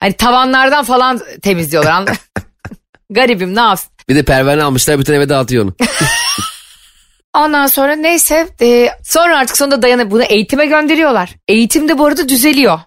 Hani 0.00 0.12
tavanlardan 0.12 0.84
falan 0.84 1.20
temizliyorlar. 1.42 2.04
Garibim 3.10 3.54
ne 3.56 3.60
yapsın. 3.60 3.90
Bir 4.08 4.16
de 4.16 4.22
pervane 4.22 4.62
almışlar 4.62 4.98
bütün 4.98 5.14
eve 5.14 5.28
dağıtıyor 5.28 5.64
onu. 5.64 5.74
Ondan 7.34 7.66
sonra 7.66 7.96
neyse 7.96 8.48
e, 8.60 8.88
sonra 9.02 9.38
artık 9.38 9.56
sonunda 9.56 9.82
dayanıp 9.82 10.10
bunu 10.10 10.22
eğitime 10.22 10.66
gönderiyorlar. 10.66 11.34
Eğitimde 11.48 11.98
bu 11.98 12.06
arada 12.06 12.28
düzeliyor. 12.28 12.80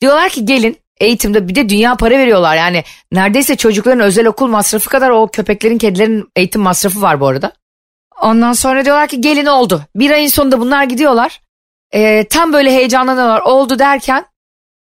Diyorlar 0.00 0.30
ki 0.30 0.44
gelin 0.44 0.78
eğitimde 1.00 1.48
bir 1.48 1.54
de 1.54 1.68
dünya 1.68 1.94
para 1.94 2.18
veriyorlar. 2.18 2.56
Yani 2.56 2.84
neredeyse 3.12 3.56
çocukların 3.56 4.00
özel 4.00 4.26
okul 4.26 4.46
masrafı 4.46 4.90
kadar 4.90 5.10
o 5.10 5.28
köpeklerin 5.28 5.78
kedilerin 5.78 6.30
eğitim 6.36 6.62
masrafı 6.62 7.02
var 7.02 7.20
bu 7.20 7.26
arada. 7.26 7.52
Ondan 8.22 8.52
sonra 8.52 8.84
diyorlar 8.84 9.08
ki 9.08 9.20
gelin 9.20 9.46
oldu. 9.46 9.82
Bir 9.94 10.10
ayın 10.10 10.28
sonunda 10.28 10.60
bunlar 10.60 10.84
gidiyorlar. 10.84 11.40
E, 11.92 12.28
tam 12.28 12.52
böyle 12.52 12.70
heyecanlanıyorlar 12.70 13.40
oldu 13.40 13.78
derken 13.78 14.24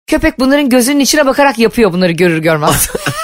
köpek 0.07 0.39
bunların 0.39 0.69
gözünün 0.69 0.99
içine 0.99 1.25
bakarak 1.25 1.59
yapıyor 1.59 1.93
bunları 1.93 2.11
görür 2.11 2.37
görmez. 2.37 2.89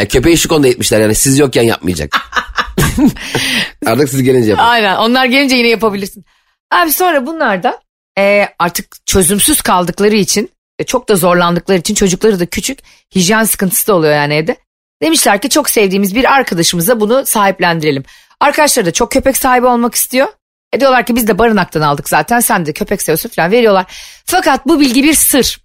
Ya 0.00 0.08
köpeği 0.08 0.38
şu 0.38 0.48
konuda 0.48 0.68
etmişler 0.68 1.00
yani 1.00 1.14
siz 1.14 1.38
yokken 1.38 1.62
yapmayacak. 1.62 2.16
Artık 3.86 4.08
siz 4.08 4.22
gelince 4.22 4.50
yapın. 4.50 4.62
Aynen 4.62 4.96
onlar 4.96 5.24
gelince 5.24 5.56
yine 5.56 5.68
yapabilirsin. 5.68 6.24
Abi 6.70 6.92
sonra 6.92 7.26
bunlar 7.26 7.62
da 7.62 7.80
e, 8.18 8.48
artık 8.58 9.06
çözümsüz 9.06 9.60
kaldıkları 9.60 10.16
için 10.16 10.50
e, 10.78 10.84
çok 10.84 11.08
da 11.08 11.16
zorlandıkları 11.16 11.78
için 11.78 11.94
çocukları 11.94 12.40
da 12.40 12.46
küçük 12.46 12.78
hijyen 13.14 13.44
sıkıntısı 13.44 13.86
da 13.86 13.94
oluyor 13.94 14.14
yani 14.14 14.34
evde. 14.34 14.56
Demişler 15.02 15.40
ki 15.40 15.48
çok 15.48 15.70
sevdiğimiz 15.70 16.14
bir 16.14 16.32
arkadaşımıza 16.32 17.00
bunu 17.00 17.26
sahiplendirelim. 17.26 18.04
Arkadaşları 18.40 18.86
da 18.86 18.92
çok 18.92 19.12
köpek 19.12 19.36
sahibi 19.36 19.66
olmak 19.66 19.94
istiyor. 19.94 20.28
E 20.72 20.80
diyorlar 20.80 21.06
ki 21.06 21.16
biz 21.16 21.28
de 21.28 21.38
barınaktan 21.38 21.80
aldık 21.80 22.08
zaten 22.08 22.40
sen 22.40 22.66
de 22.66 22.72
köpek 22.72 23.02
seviyorsun 23.02 23.28
falan 23.28 23.50
veriyorlar. 23.50 23.86
Fakat 24.24 24.66
bu 24.66 24.80
bilgi 24.80 25.04
bir 25.04 25.14
sır. 25.14 25.58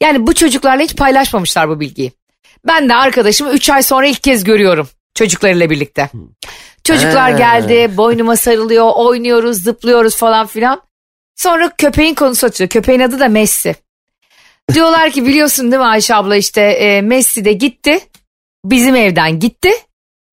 Yani 0.00 0.26
bu 0.26 0.34
çocuklarla 0.34 0.82
hiç 0.82 0.96
paylaşmamışlar 0.96 1.68
bu 1.68 1.80
bilgiyi. 1.80 2.12
Ben 2.66 2.88
de 2.88 2.94
arkadaşımı 2.94 3.50
3 3.50 3.70
ay 3.70 3.82
sonra 3.82 4.06
ilk 4.06 4.22
kez 4.22 4.44
görüyorum 4.44 4.88
çocuklarıyla 5.14 5.70
birlikte. 5.70 6.10
Çocuklar 6.84 7.32
Ha. 7.32 7.38
geldi 7.38 7.96
boynuma 7.96 8.36
sarılıyor 8.36 8.90
oynuyoruz 8.94 9.62
zıplıyoruz 9.62 10.16
falan 10.16 10.46
filan. 10.46 10.82
Sonra 11.36 11.70
köpeğin 11.78 12.14
konusu 12.14 12.46
açılıyor. 12.46 12.68
Köpeğin 12.70 13.00
adı 13.00 13.20
da 13.20 13.28
Messi. 13.28 13.74
Diyorlar 14.74 15.10
ki 15.10 15.26
biliyorsun 15.26 15.72
değil 15.72 15.80
mi 15.80 15.86
Ayşe 15.88 16.14
abla 16.14 16.36
işte 16.36 16.60
e, 16.60 17.02
Messi 17.02 17.44
de 17.44 17.52
gitti. 17.52 18.00
Bizim 18.64 18.96
evden 18.96 19.40
gitti. 19.40 19.70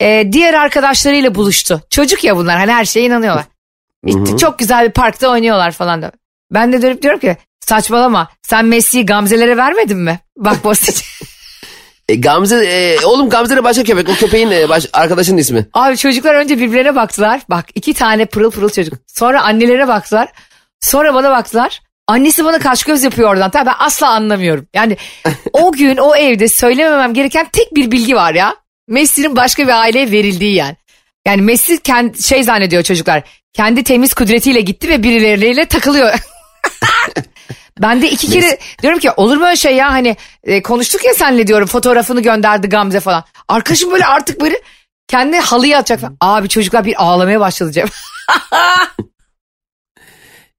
E, 0.02 0.30
diğer 0.32 0.54
arkadaşlarıyla 0.54 1.36
buluştu. 1.36 1.82
Çocuk 1.90 2.24
ya 2.24 2.38
bunlar 2.38 2.58
hani 2.58 2.72
her 2.72 2.86
şeye 2.86 3.06
inanıyorlar. 3.06 3.46
İşte 4.06 4.38
çok 4.38 4.60
güzel 4.60 4.88
bir 4.88 4.92
parkta 4.92 5.30
oynuyorlar 5.30 5.72
falan 5.72 6.02
da. 6.02 6.12
Ben 6.52 6.74
de 6.74 6.82
dönüp 6.82 7.02
diyorum 7.02 7.20
ki 7.20 7.38
saçmalama 7.60 8.32
sen 8.42 8.66
Messi'yi 8.66 9.06
Gamze'lere 9.06 9.58
vermedin 9.58 9.98
mi? 9.98 10.20
Bak 10.38 10.64
basit. 10.64 11.11
E, 12.12 12.15
Gamze, 12.15 12.65
e, 12.65 13.06
oğlum 13.06 13.30
Gamze 13.30 13.56
de 13.56 13.63
başka 13.63 13.84
köpek. 13.84 14.10
O 14.10 14.13
köpeğin 14.13 14.51
e, 14.51 14.70
baş, 14.70 14.86
arkadaşının 14.94 15.38
ismi. 15.38 15.65
Abi 15.74 15.98
çocuklar 15.98 16.36
önce 16.36 16.58
birbirlerine 16.60 16.96
baktılar. 16.96 17.41
Bak 17.50 17.65
iki 17.75 17.94
tane 17.94 18.25
pırıl 18.25 18.51
pırıl 18.51 18.70
çocuk. 18.70 18.94
Sonra 19.08 19.44
annelerine 19.44 19.88
baktılar. 19.88 20.30
Sonra 20.80 21.13
bana 21.13 21.32
baktılar. 21.32 21.82
Annesi 22.08 22.46
bana 22.46 22.60
kaş 22.60 22.84
göz 22.84 23.03
yapıyor 23.03 23.30
oradan. 23.30 23.51
Tabii 23.51 23.65
ben 23.65 23.75
asla 23.80 24.10
anlamıyorum. 24.10 24.68
Yani 24.74 24.98
o 25.53 25.72
gün 25.77 25.98
o 25.98 26.15
evde 26.15 26.48
söylememem 26.48 27.13
gereken 27.13 27.48
tek 27.53 27.75
bir 27.75 27.91
bilgi 27.91 28.15
var 28.15 28.34
ya. 28.34 28.56
Messi'nin 28.88 29.36
başka 29.36 29.63
bir 29.63 29.82
aileye 29.82 30.12
verildiği 30.12 30.56
yani. 30.56 30.75
Yani 31.27 31.41
Messi 31.41 31.82
kendi, 31.82 32.24
şey 32.24 32.44
zannediyor 32.44 32.84
çocuklar. 32.84 33.24
Kendi 33.53 33.84
temiz 33.84 34.13
kudretiyle 34.13 34.62
gitti 34.62 34.89
ve 34.89 35.03
birileriyle 35.03 35.65
takılıyor. 35.65 36.13
ben 37.82 38.02
de 38.02 38.12
iki 38.12 38.28
kere 38.28 38.58
diyorum 38.82 39.00
ki 39.00 39.12
olur 39.12 39.38
mu 39.38 39.46
öyle 39.46 39.56
şey 39.56 39.76
ya 39.76 39.92
hani 39.92 40.18
e, 40.44 40.62
konuştuk 40.62 41.06
ya 41.06 41.14
senle 41.14 41.48
diyorum 41.48 41.68
fotoğrafını 41.68 42.22
gönderdi 42.22 42.70
Gamze 42.70 43.00
falan. 43.00 43.24
Arkadaşım 43.48 43.92
böyle 43.92 44.06
artık 44.06 44.42
böyle 44.42 44.62
kendi 45.08 45.38
halıya 45.38 45.80
atacak 45.80 46.00
falan. 46.00 46.18
Abi 46.22 46.50
çocuklar 46.50 46.86
bir 46.86 47.04
ağlamaya 47.04 47.40
başladı 47.40 47.72
Cem. 47.72 47.88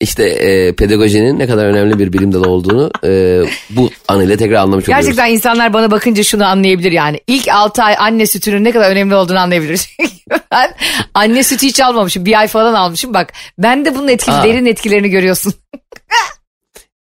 İşte 0.03 0.25
e, 0.25 0.75
pedagojinin 0.75 1.39
ne 1.39 1.47
kadar 1.47 1.67
önemli 1.67 1.99
bir 1.99 2.13
bilim 2.13 2.33
dalı 2.33 2.49
olduğunu 2.49 2.91
e, 3.05 3.43
bu 3.71 3.91
anıyla 4.09 4.37
tekrar 4.37 4.55
anlamış 4.55 4.85
oluyoruz. 4.85 5.07
Gerçekten 5.07 5.31
insanlar 5.31 5.73
bana 5.73 5.91
bakınca 5.91 6.23
şunu 6.23 6.47
anlayabilir 6.47 6.93
yani. 6.93 7.21
İlk 7.27 7.49
6 7.49 7.83
ay 7.83 7.97
anne 7.99 8.27
sütünün 8.27 8.65
ne 8.65 8.73
kadar 8.73 8.91
önemli 8.91 9.15
olduğunu 9.15 9.39
anlayabilir. 9.39 9.97
ben 10.53 10.75
anne 11.15 11.43
sütü 11.43 11.67
hiç 11.67 11.81
almamışım. 11.81 12.25
Bir 12.25 12.39
ay 12.39 12.49
falan 12.49 12.75
almışım. 12.75 13.15
Bak 13.15 13.33
ben 13.59 13.85
de 13.85 13.95
bunun 13.95 14.09
etkili, 14.09 14.35
Aa. 14.35 14.45
derin 14.45 14.67
etkilerini 14.67 15.11
görüyorsun. 15.11 15.55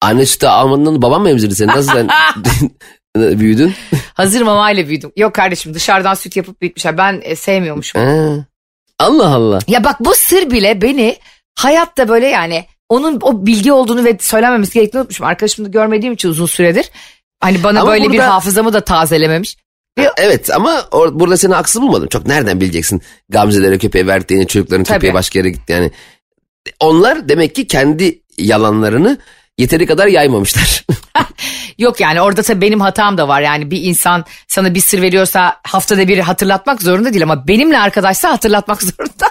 Anne 0.01 0.25
sütü 0.25 0.47
almadığından 0.47 1.01
babam 1.01 1.21
mı 1.21 1.29
emzirdi 1.29 1.55
seni? 1.55 1.67
Nasıl 1.67 1.91
sen 1.93 2.09
büyüdün? 3.39 3.73
Hazır 4.13 4.41
mamayla 4.41 4.87
büyüdüm. 4.87 5.11
Yok 5.17 5.33
kardeşim 5.35 5.73
dışarıdan 5.73 6.13
süt 6.13 6.35
yapıp 6.35 6.61
bitmişler. 6.61 6.97
Ben 6.97 7.21
e, 7.23 7.35
sevmiyormuşum. 7.35 8.01
Ha. 8.01 8.45
Allah 8.99 9.27
Allah. 9.35 9.59
Ya 9.67 9.83
bak 9.83 9.99
bu 9.99 10.13
sır 10.15 10.51
bile 10.51 10.81
beni 10.81 11.17
hayatta 11.59 12.07
böyle 12.07 12.27
yani 12.27 12.65
onun 12.89 13.19
o 13.21 13.45
bilgi 13.45 13.71
olduğunu 13.71 14.05
ve 14.05 14.17
söylenmemesi 14.21 14.73
gerektiğini 14.73 14.99
unutmuşum. 15.01 15.25
Arkadaşımı 15.25 15.67
da 15.67 15.71
görmediğim 15.71 16.13
için 16.13 16.29
uzun 16.29 16.45
süredir. 16.45 16.89
Hani 17.39 17.63
bana 17.63 17.81
Ama 17.81 17.91
böyle 17.91 18.03
bir 18.05 18.09
burada- 18.09 18.33
hafızamı 18.33 18.73
da 18.73 18.81
tazelememiş. 18.81 19.57
Evet 20.17 20.49
ama 20.55 20.79
or- 20.79 21.19
burada 21.19 21.37
seni 21.37 21.53
haksız 21.53 21.81
bulmadım. 21.81 22.07
Çok 22.07 22.27
nereden 22.27 22.61
bileceksin 22.61 23.01
Gamze'lere 23.29 23.77
köpeği 23.77 24.07
verdiğini, 24.07 24.47
çocukların 24.47 24.83
Tabii. 24.83 25.13
başka 25.13 25.39
yere 25.39 25.49
gitti 25.49 25.73
yani. 25.73 25.91
Onlar 26.79 27.29
demek 27.29 27.55
ki 27.55 27.67
kendi 27.67 28.21
yalanlarını 28.37 29.17
yeteri 29.57 29.85
kadar 29.85 30.07
yaymamışlar. 30.07 30.85
Yok 31.77 31.99
yani 31.99 32.21
orada 32.21 32.43
tabii 32.43 32.61
benim 32.61 32.81
hatam 32.81 33.17
da 33.17 33.27
var. 33.27 33.41
Yani 33.41 33.71
bir 33.71 33.81
insan 33.81 34.25
sana 34.47 34.75
bir 34.75 34.79
sır 34.79 35.01
veriyorsa 35.01 35.57
haftada 35.63 36.07
bir 36.07 36.19
hatırlatmak 36.19 36.81
zorunda 36.81 37.13
değil 37.13 37.23
ama 37.23 37.47
benimle 37.47 37.79
arkadaşsa 37.79 38.31
hatırlatmak 38.31 38.81
zorunda. 38.83 39.25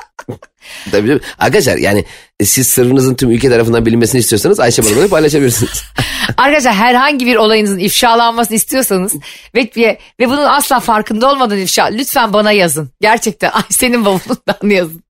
Tabii 0.90 1.08
canım. 1.08 1.20
Arkadaşlar 1.38 1.76
yani 1.76 2.04
siz 2.42 2.68
sırrınızın 2.68 3.14
tüm 3.14 3.30
ülke 3.30 3.48
tarafından 3.48 3.86
bilinmesini 3.86 4.18
istiyorsanız 4.18 4.60
Ayşe 4.60 4.84
Balaba'yı 4.84 5.08
paylaşabilirsiniz. 5.08 5.82
Arkadaşlar 6.36 6.74
herhangi 6.74 7.26
bir 7.26 7.36
olayınızın 7.36 7.78
ifşalanmasını 7.78 8.56
istiyorsanız 8.56 9.14
ve, 9.54 9.70
ve, 9.76 9.98
ve 10.20 10.28
bunun 10.28 10.44
asla 10.44 10.80
farkında 10.80 11.30
olmadan 11.30 11.58
ifşa 11.58 11.84
lütfen 11.84 12.32
bana 12.32 12.52
yazın. 12.52 12.90
Gerçekten 13.00 13.50
ay 13.50 13.62
senin 13.70 14.04
bavulundan 14.04 14.70
yazın. 14.70 15.04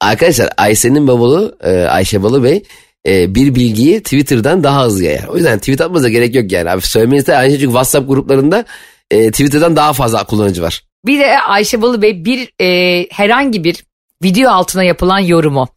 Arkadaşlar 0.00 0.50
Ayşe'nin 0.56 1.08
bavulu 1.08 1.56
e, 1.60 1.70
Ayşe 1.70 2.22
Balı 2.22 2.44
Bey 2.44 2.62
e, 3.06 3.34
bir 3.34 3.54
bilgiyi 3.54 4.02
Twitter'dan 4.02 4.64
daha 4.64 4.84
hızlı 4.84 5.04
yayar. 5.04 5.24
O 5.28 5.36
yüzden 5.36 5.58
tweet 5.58 5.80
atmanıza 5.80 6.08
gerek 6.08 6.34
yok 6.34 6.52
yani. 6.52 6.70
Abi 6.70 6.82
söylemenizde 6.82 7.36
aynı 7.36 7.50
şey 7.50 7.58
çünkü 7.58 7.72
WhatsApp 7.72 8.08
gruplarında 8.08 8.64
e, 9.10 9.30
Twitter'dan 9.30 9.76
daha 9.76 9.92
fazla 9.92 10.24
kullanıcı 10.24 10.62
var. 10.62 10.82
Bir 11.06 11.18
de 11.18 11.40
Ayşe 11.40 11.82
Balı 11.82 12.02
Bey 12.02 12.24
bir 12.24 12.52
e, 12.60 13.06
herhangi 13.10 13.64
bir 13.64 13.84
video 14.22 14.50
altına 14.50 14.84
yapılan 14.84 15.18
yorumu, 15.18 15.68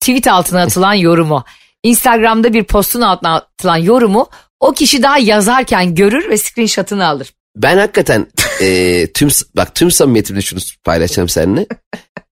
tweet 0.00 0.26
altına 0.26 0.62
atılan 0.62 0.94
yorumu, 1.08 1.44
Instagram'da 1.82 2.52
bir 2.52 2.64
postun 2.64 3.00
altına 3.00 3.34
atılan 3.34 3.76
yorumu 3.76 4.28
o 4.60 4.72
kişi 4.72 5.02
daha 5.02 5.18
yazarken 5.18 5.94
görür 5.94 6.30
ve 6.30 6.38
screenshot'ını 6.38 7.06
alır. 7.06 7.32
Ben 7.56 7.76
hakikaten 7.76 8.26
e, 8.60 9.06
tüm 9.12 9.28
bak 9.56 9.74
tüm 9.74 9.90
samimiyetimle 9.90 10.40
şunu 10.40 10.60
paylaşacağım 10.84 11.28
seninle. 11.28 11.66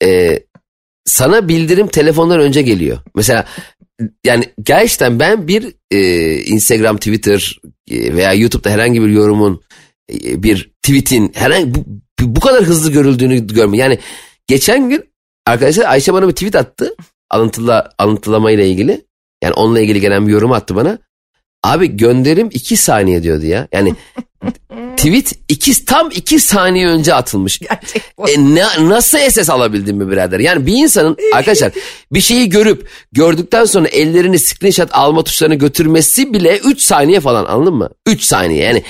E, 0.04 0.40
sana 1.06 1.48
bildirim 1.48 1.88
telefondan 1.88 2.40
önce 2.40 2.62
geliyor. 2.62 2.98
Mesela 3.16 3.46
yani 4.24 4.44
gerçekten 4.64 5.20
ben 5.20 5.48
bir 5.48 5.76
e, 5.92 6.34
Instagram, 6.42 6.98
Twitter 6.98 7.60
e, 7.92 8.16
veya 8.16 8.34
YouTube'da 8.34 8.70
herhangi 8.70 9.02
bir 9.02 9.08
yorumun 9.10 9.62
e, 10.14 10.44
bir 10.44 10.72
tweetin 10.84 11.32
herhangi 11.36 11.76
bu, 11.76 11.86
bu 12.20 12.40
kadar 12.40 12.64
hızlı 12.64 12.92
görüldüğünü 12.92 13.48
görme. 13.48 13.78
Yani 13.78 14.00
geçen 14.48 14.90
gün 14.90 15.04
arkadaşlar 15.46 15.86
Ayşe 15.86 16.14
bana 16.14 16.28
bir 16.28 16.34
tweet 16.34 16.56
attı. 16.56 16.96
Alıntıla, 17.30 17.92
alıntılamayla 17.98 18.64
ilgili. 18.64 19.06
Yani 19.44 19.54
onunla 19.54 19.80
ilgili 19.80 20.02
gelen 20.02 20.28
bir 20.28 20.32
yorum 20.32 20.52
attı 20.52 20.76
bana. 20.76 21.00
Abi 21.68 21.98
gönderim 21.98 22.50
iki 22.52 22.78
saniye 22.78 23.24
diyordu 23.24 23.46
ya. 23.46 23.68
Yani 23.72 23.94
tweet 24.98 25.34
iki, 25.50 25.86
tam 25.86 26.12
iki 26.12 26.40
saniye 26.40 26.88
önce 26.88 27.14
atılmış. 27.14 27.62
E 28.28 28.40
ne, 28.56 28.64
nasıl 28.80 29.18
SS 29.18 29.50
alabildin 29.50 29.96
mi 29.96 30.12
birader? 30.12 30.40
Yani 30.40 30.66
bir 30.66 30.74
insanın 30.74 31.18
arkadaşlar 31.34 31.72
bir 32.12 32.22
şeyi 32.22 32.50
görüp 32.50 32.90
gördükten 33.12 33.66
sonra 33.66 33.88
ellerini 33.88 34.40
screenshot 34.40 34.90
alma 34.92 35.24
tuşlarına 35.24 35.56
götürmesi 35.56 36.34
bile 36.34 36.58
3 36.58 36.82
saniye 36.82 37.20
falan 37.20 37.46
anladın 37.46 37.74
mı? 37.74 37.90
3 38.06 38.24
saniye 38.24 38.64
yani. 38.64 38.84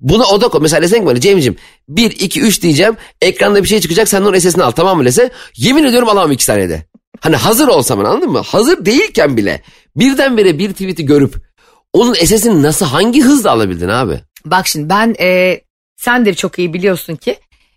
Buna 0.00 0.24
o 0.24 0.40
da 0.40 0.48
koy. 0.48 0.60
Mesela 0.62 0.82
desen 0.82 1.00
ki 1.00 1.06
bana 1.06 1.20
Cem'ciğim 1.20 1.56
1, 1.88 2.10
2, 2.10 2.40
3 2.40 2.62
diyeceğim. 2.62 2.96
Ekranda 3.20 3.62
bir 3.62 3.68
şey 3.68 3.80
çıkacak 3.80 4.08
sen 4.08 4.24
de 4.24 4.28
onun 4.28 4.38
SS'ini 4.38 4.62
al 4.62 4.70
tamam 4.70 4.98
mı 4.98 5.04
dese? 5.04 5.30
Yemin 5.56 5.84
ediyorum 5.84 6.08
alamam 6.08 6.32
2 6.32 6.44
saniyede. 6.44 6.84
Hani 7.20 7.36
hazır 7.36 7.68
olsam 7.68 8.04
anladın 8.04 8.30
mı? 8.30 8.42
Hazır 8.46 8.86
değilken 8.86 9.36
bile 9.36 9.62
birdenbire 9.96 10.58
bir 10.58 10.72
tweet'i 10.72 11.06
görüp 11.06 11.49
onun 11.92 12.14
SS'ini 12.14 12.62
nasıl 12.62 12.86
hangi 12.86 13.22
hızla 13.22 13.50
alabildin 13.50 13.88
abi? 13.88 14.20
Bak 14.44 14.66
şimdi 14.66 14.88
ben 14.88 15.14
e, 15.20 15.60
sen 15.96 16.26
de 16.26 16.34
çok 16.34 16.58
iyi 16.58 16.74
biliyorsun 16.74 17.16
ki 17.16 17.36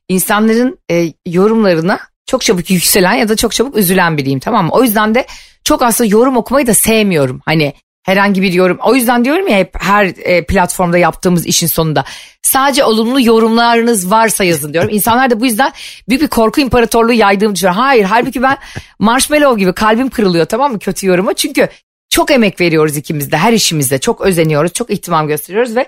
insanların 0.10 0.80
e, 0.92 1.14
yorumlarına 1.26 2.00
çok 2.26 2.42
çabuk 2.42 2.70
yükselen 2.70 3.14
ya 3.14 3.30
da 3.30 3.36
çok 3.36 3.52
çabuk 3.52 3.78
üzülen 3.78 4.18
biriyim 4.18 4.40
tamam 4.40 4.66
mı? 4.66 4.72
O 4.74 4.84
yüzden 4.84 5.16
de 5.16 5.26
çok 5.64 5.82
aslında 5.82 6.10
yorum 6.10 6.38
okumayı 6.38 6.68
da 6.68 6.74
sevmiyorum. 6.74 7.42
Hani 7.46 7.74
herhangi 8.04 8.42
bir 8.42 8.54
yorum. 8.54 8.78
O 8.84 8.96
yüzden 8.96 9.26
diyorum 9.26 9.48
ya 9.48 9.58
hep 9.58 9.76
her 9.80 10.06
e, 10.06 10.46
platformda 10.46 10.98
yaptığımız 10.98 11.46
işin 11.46 11.68
sonunda 11.68 12.04
sadece 12.42 12.84
olumlu 12.84 13.22
yorumlarınız 13.22 14.12
varsa 14.12 14.44
yazın 14.44 14.74
diyorum. 14.74 14.90
İnsanlar 14.94 15.30
da 15.30 15.40
bu 15.40 15.46
yüzden 15.46 15.72
büyük 16.10 16.22
bir 16.22 16.28
korku 16.28 16.62
imparatorluğu 16.62 17.14
yaydığımı 17.14 17.56
düşünüyor. 17.56 17.76
Hayır 17.76 18.04
halbuki 18.04 18.42
ben 18.42 18.58
marshmallow 19.00 19.60
gibi 19.60 19.74
kalbim 19.74 20.10
kırılıyor 20.10 20.46
tamam 20.46 20.72
mı 20.72 20.80
kötü 20.80 21.08
yoruma. 21.08 21.34
Çünkü 21.34 21.70
çok 22.14 22.32
emek 22.32 22.62
veriyoruz 22.62 22.98
ikimiz 22.98 23.32
de 23.32 23.38
her 23.38 23.54
işimizde 23.54 23.98
çok 23.98 24.22
özeniyoruz 24.22 24.74
çok 24.74 24.90
ihtimam 24.90 25.28
gösteriyoruz 25.28 25.76
ve 25.76 25.88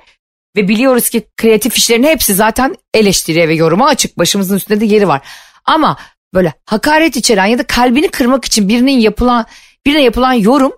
ve 0.56 0.68
biliyoruz 0.68 1.10
ki 1.10 1.28
kreatif 1.38 1.78
işlerin 1.78 2.04
hepsi 2.04 2.34
zaten 2.34 2.76
eleştiriye 2.94 3.48
ve 3.48 3.54
yoruma 3.54 3.88
açık. 3.88 4.18
Başımızın 4.18 4.56
üstünde 4.56 4.80
de 4.80 4.86
yeri 4.86 5.08
var. 5.08 5.28
Ama 5.66 5.98
böyle 6.34 6.54
hakaret 6.66 7.16
içeren 7.16 7.46
ya 7.46 7.58
da 7.58 7.68
kalbini 7.68 8.08
kırmak 8.08 8.46
için 8.46 8.70
birinin 8.70 9.00
yapılan 9.00 9.46
birine 9.86 10.02
yapılan 10.02 10.34
yorum 10.34 10.72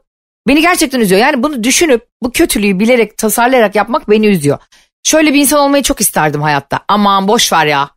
beni 0.48 0.62
gerçekten 0.62 1.00
üzüyor. 1.00 1.22
Yani 1.22 1.44
bunu 1.44 1.63
düşünüp 1.63 2.08
bu 2.24 2.32
kötülüğü 2.32 2.80
bilerek 2.80 3.18
tasarlayarak 3.18 3.75
yapmak 3.75 4.10
beni 4.10 4.27
üzüyor. 4.27 4.58
Şöyle 5.04 5.34
bir 5.34 5.39
insan 5.39 5.60
olmayı 5.60 5.84
çok 5.84 6.01
isterdim 6.01 6.42
hayatta. 6.42 6.80
Aman 6.88 7.27
boş 7.27 7.54
ver 7.54 7.66
ya. 7.66 7.89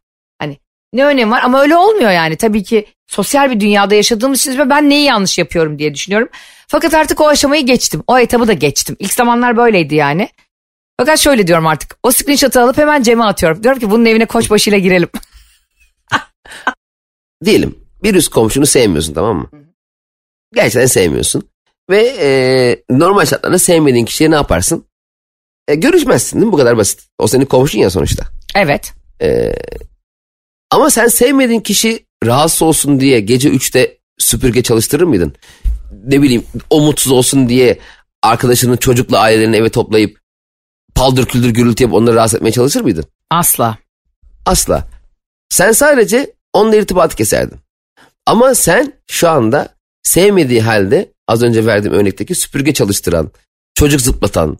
Ne 0.92 1.04
önemi 1.04 1.30
var 1.30 1.42
ama 1.44 1.60
öyle 1.60 1.76
olmuyor 1.76 2.10
yani. 2.10 2.36
Tabii 2.36 2.62
ki 2.62 2.86
sosyal 3.06 3.50
bir 3.50 3.60
dünyada 3.60 3.94
yaşadığımız 3.94 4.40
için 4.40 4.58
ve 4.58 4.70
ben 4.70 4.90
neyi 4.90 5.04
yanlış 5.04 5.38
yapıyorum 5.38 5.78
diye 5.78 5.94
düşünüyorum. 5.94 6.28
Fakat 6.68 6.94
artık 6.94 7.20
o 7.20 7.28
aşamayı 7.28 7.66
geçtim. 7.66 8.02
O 8.06 8.18
etabı 8.18 8.48
da 8.48 8.52
geçtim. 8.52 8.96
İlk 8.98 9.12
zamanlar 9.12 9.56
böyleydi 9.56 9.94
yani. 9.94 10.28
Fakat 10.96 11.18
şöyle 11.18 11.46
diyorum 11.46 11.66
artık. 11.66 11.96
O 12.02 12.12
screenshot'ı 12.12 12.62
alıp 12.62 12.78
hemen 12.78 13.02
Cem'e 13.02 13.24
atıyorum. 13.24 13.62
Diyorum 13.62 13.80
ki 13.80 13.90
bunun 13.90 14.04
evine 14.04 14.26
koçbaşıyla 14.26 14.78
girelim. 14.78 15.08
diyelim 17.44 17.78
bir 18.02 18.14
üst 18.14 18.28
komşunu 18.30 18.66
sevmiyorsun 18.66 19.14
tamam 19.14 19.36
mı? 19.36 19.50
Gerçekten 20.54 20.86
sevmiyorsun. 20.86 21.48
Ve 21.90 22.16
e, 22.20 22.28
normal 22.90 23.24
şartlarda 23.24 23.58
sevmediğin 23.58 24.04
kişiye 24.04 24.30
ne 24.30 24.34
yaparsın? 24.34 24.84
E, 25.68 25.74
görüşmezsin 25.74 26.36
değil 26.36 26.46
mi? 26.46 26.52
Bu 26.52 26.56
kadar 26.56 26.76
basit. 26.76 27.00
O 27.18 27.26
senin 27.26 27.44
komşun 27.44 27.78
ya 27.78 27.90
sonuçta. 27.90 28.24
Evet. 28.54 28.92
E, 29.22 29.52
ama 30.70 30.90
sen 30.90 31.08
sevmediğin 31.08 31.60
kişi 31.60 32.06
rahatsız 32.24 32.62
olsun 32.62 33.00
diye 33.00 33.20
gece 33.20 33.48
3'te 33.48 33.98
süpürge 34.18 34.62
çalıştırır 34.62 35.04
mıydın? 35.04 35.34
Ne 36.04 36.22
bileyim 36.22 36.44
o 36.70 36.80
mutsuz 36.80 37.12
olsun 37.12 37.48
diye 37.48 37.78
arkadaşının 38.22 38.76
çocukla 38.76 39.18
ailelerini 39.18 39.56
eve 39.56 39.68
toplayıp 39.68 40.20
paldır 40.94 41.26
küldür 41.26 41.50
gürültü 41.50 41.82
yapıp 41.82 41.96
onları 41.96 42.16
rahatsız 42.16 42.36
etmeye 42.36 42.52
çalışır 42.52 42.80
mıydın? 42.80 43.04
Asla. 43.30 43.78
Asla. 44.46 44.88
Sen 45.48 45.72
sadece 45.72 46.32
onunla 46.52 46.76
irtibatı 46.76 47.16
keserdin. 47.16 47.58
Ama 48.26 48.54
sen 48.54 48.92
şu 49.06 49.28
anda 49.28 49.68
sevmediği 50.02 50.62
halde 50.62 51.12
az 51.28 51.42
önce 51.42 51.66
verdiğim 51.66 51.94
örnekteki 51.96 52.34
süpürge 52.34 52.74
çalıştıran, 52.74 53.30
çocuk 53.74 54.00
zıplatan, 54.00 54.58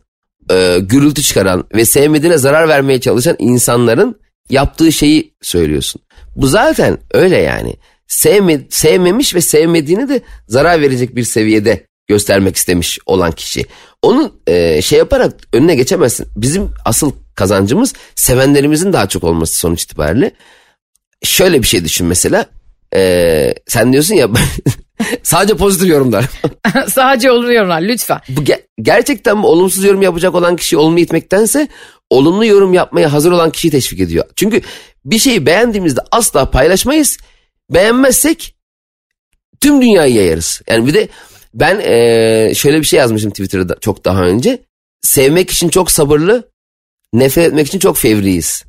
e, 0.51 0.79
gürültü 0.81 1.23
çıkaran 1.23 1.65
ve 1.75 1.85
sevmediğine 1.85 2.39
zarar 2.39 2.69
vermeye 2.69 3.01
çalışan 3.01 3.37
insanların 3.39 4.21
yaptığı 4.51 4.93
şeyi 4.93 5.35
söylüyorsun. 5.43 6.03
Bu 6.37 6.47
zaten 6.47 6.99
öyle 7.11 7.37
yani. 7.37 7.77
Sevme, 8.07 8.61
sevmemiş 8.71 9.35
ve 9.35 9.41
sevmediğini 9.41 10.09
de 10.09 10.21
zarar 10.49 10.81
verecek 10.81 11.17
bir 11.17 11.25
seviyede 11.25 11.87
göstermek 12.09 12.57
istemiş 12.57 12.99
olan 13.07 13.33
kişi. 13.33 13.67
Onun 14.03 14.41
e, 14.47 14.83
şey 14.83 14.99
yaparak 14.99 15.33
önüne 15.53 15.75
geçemezsin. 15.75 16.27
Bizim 16.37 16.71
asıl 16.85 17.13
kazancımız 17.35 17.93
sevenlerimizin 18.15 18.93
daha 18.93 19.09
çok 19.09 19.25
olması 19.25 19.57
sonuç 19.57 19.83
itibariyle. 19.83 20.33
Şöyle 21.23 21.63
bir 21.63 21.67
şey 21.67 21.85
düşün 21.85 22.07
mesela. 22.07 22.47
E, 22.95 23.55
sen 23.67 23.93
diyorsun 23.93 24.15
ya 24.15 24.29
sadece 25.23 25.57
pozitif 25.57 25.89
yorumlar. 25.89 26.25
Sadece 26.89 27.31
olumlu 27.31 27.53
yorumlar 27.53 27.83
lütfen. 27.83 28.21
Bu 28.29 28.41
ge- 28.41 28.63
gerçekten 28.83 29.37
olumsuz 29.37 29.85
yorum 29.85 30.03
yapacak 30.03 30.35
olan 30.35 30.57
kişiyi 30.57 30.77
olumlu 30.77 31.01
itmektense 31.01 31.69
olumlu 32.11 32.45
yorum 32.47 32.75
yapmaya 32.75 33.13
hazır 33.13 33.33
olan 33.33 33.51
kişiyi 33.51 33.71
teşvik 33.71 34.01
ediyor. 34.01 34.25
Çünkü 34.37 34.61
bir 35.05 35.19
şeyi 35.19 35.47
beğendiğimizde 35.47 36.01
asla 36.11 36.51
paylaşmayız. 36.51 37.19
Beğenmezsek 37.71 38.55
tüm 39.61 39.83
dünyayı 39.83 40.15
yayarız. 40.15 40.63
Yani 40.69 40.87
bir 40.87 40.95
de 40.95 41.09
ben 41.55 41.81
eee, 41.81 42.55
şöyle 42.55 42.79
bir 42.81 42.85
şey 42.85 42.99
yazmışım 42.99 43.31
Twitter'da 43.31 43.77
çok 43.81 44.05
daha 44.05 44.23
önce. 44.23 44.59
Sevmek 45.03 45.51
için 45.51 45.69
çok 45.69 45.91
sabırlı, 45.91 46.49
nefret 47.13 47.47
etmek 47.47 47.67
için 47.67 47.79
çok 47.79 47.97
fevriyiz 47.97 48.65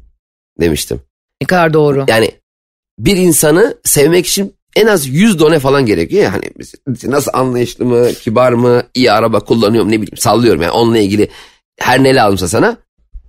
demiştim. 0.60 1.02
Ne 1.42 1.48
kadar 1.48 1.74
doğru. 1.74 2.06
Yani 2.08 2.32
bir 3.00 3.18
insanı 3.18 3.78
sevmek 3.84 4.28
için 4.28 4.56
en 4.76 4.88
az 4.88 5.08
100 5.08 5.40
done 5.40 5.60
falan 5.60 5.86
gerekiyor. 5.86 6.24
Yani 6.24 6.44
nasıl 7.04 7.32
anlayışlı 7.34 7.86
mı, 7.86 8.14
kibar 8.14 8.54
mı, 8.54 8.84
iyi 8.94 9.12
araba 9.12 9.40
kullanıyor 9.40 9.84
mu 9.84 9.92
ne 9.92 10.02
bileyim 10.02 10.18
sallıyorum 10.18 10.62
yani 10.62 10.72
onunla 10.72 10.98
ilgili 10.98 11.30
her 11.80 12.04
ne 12.04 12.16
lazımsa 12.16 12.48
sana 12.48 12.78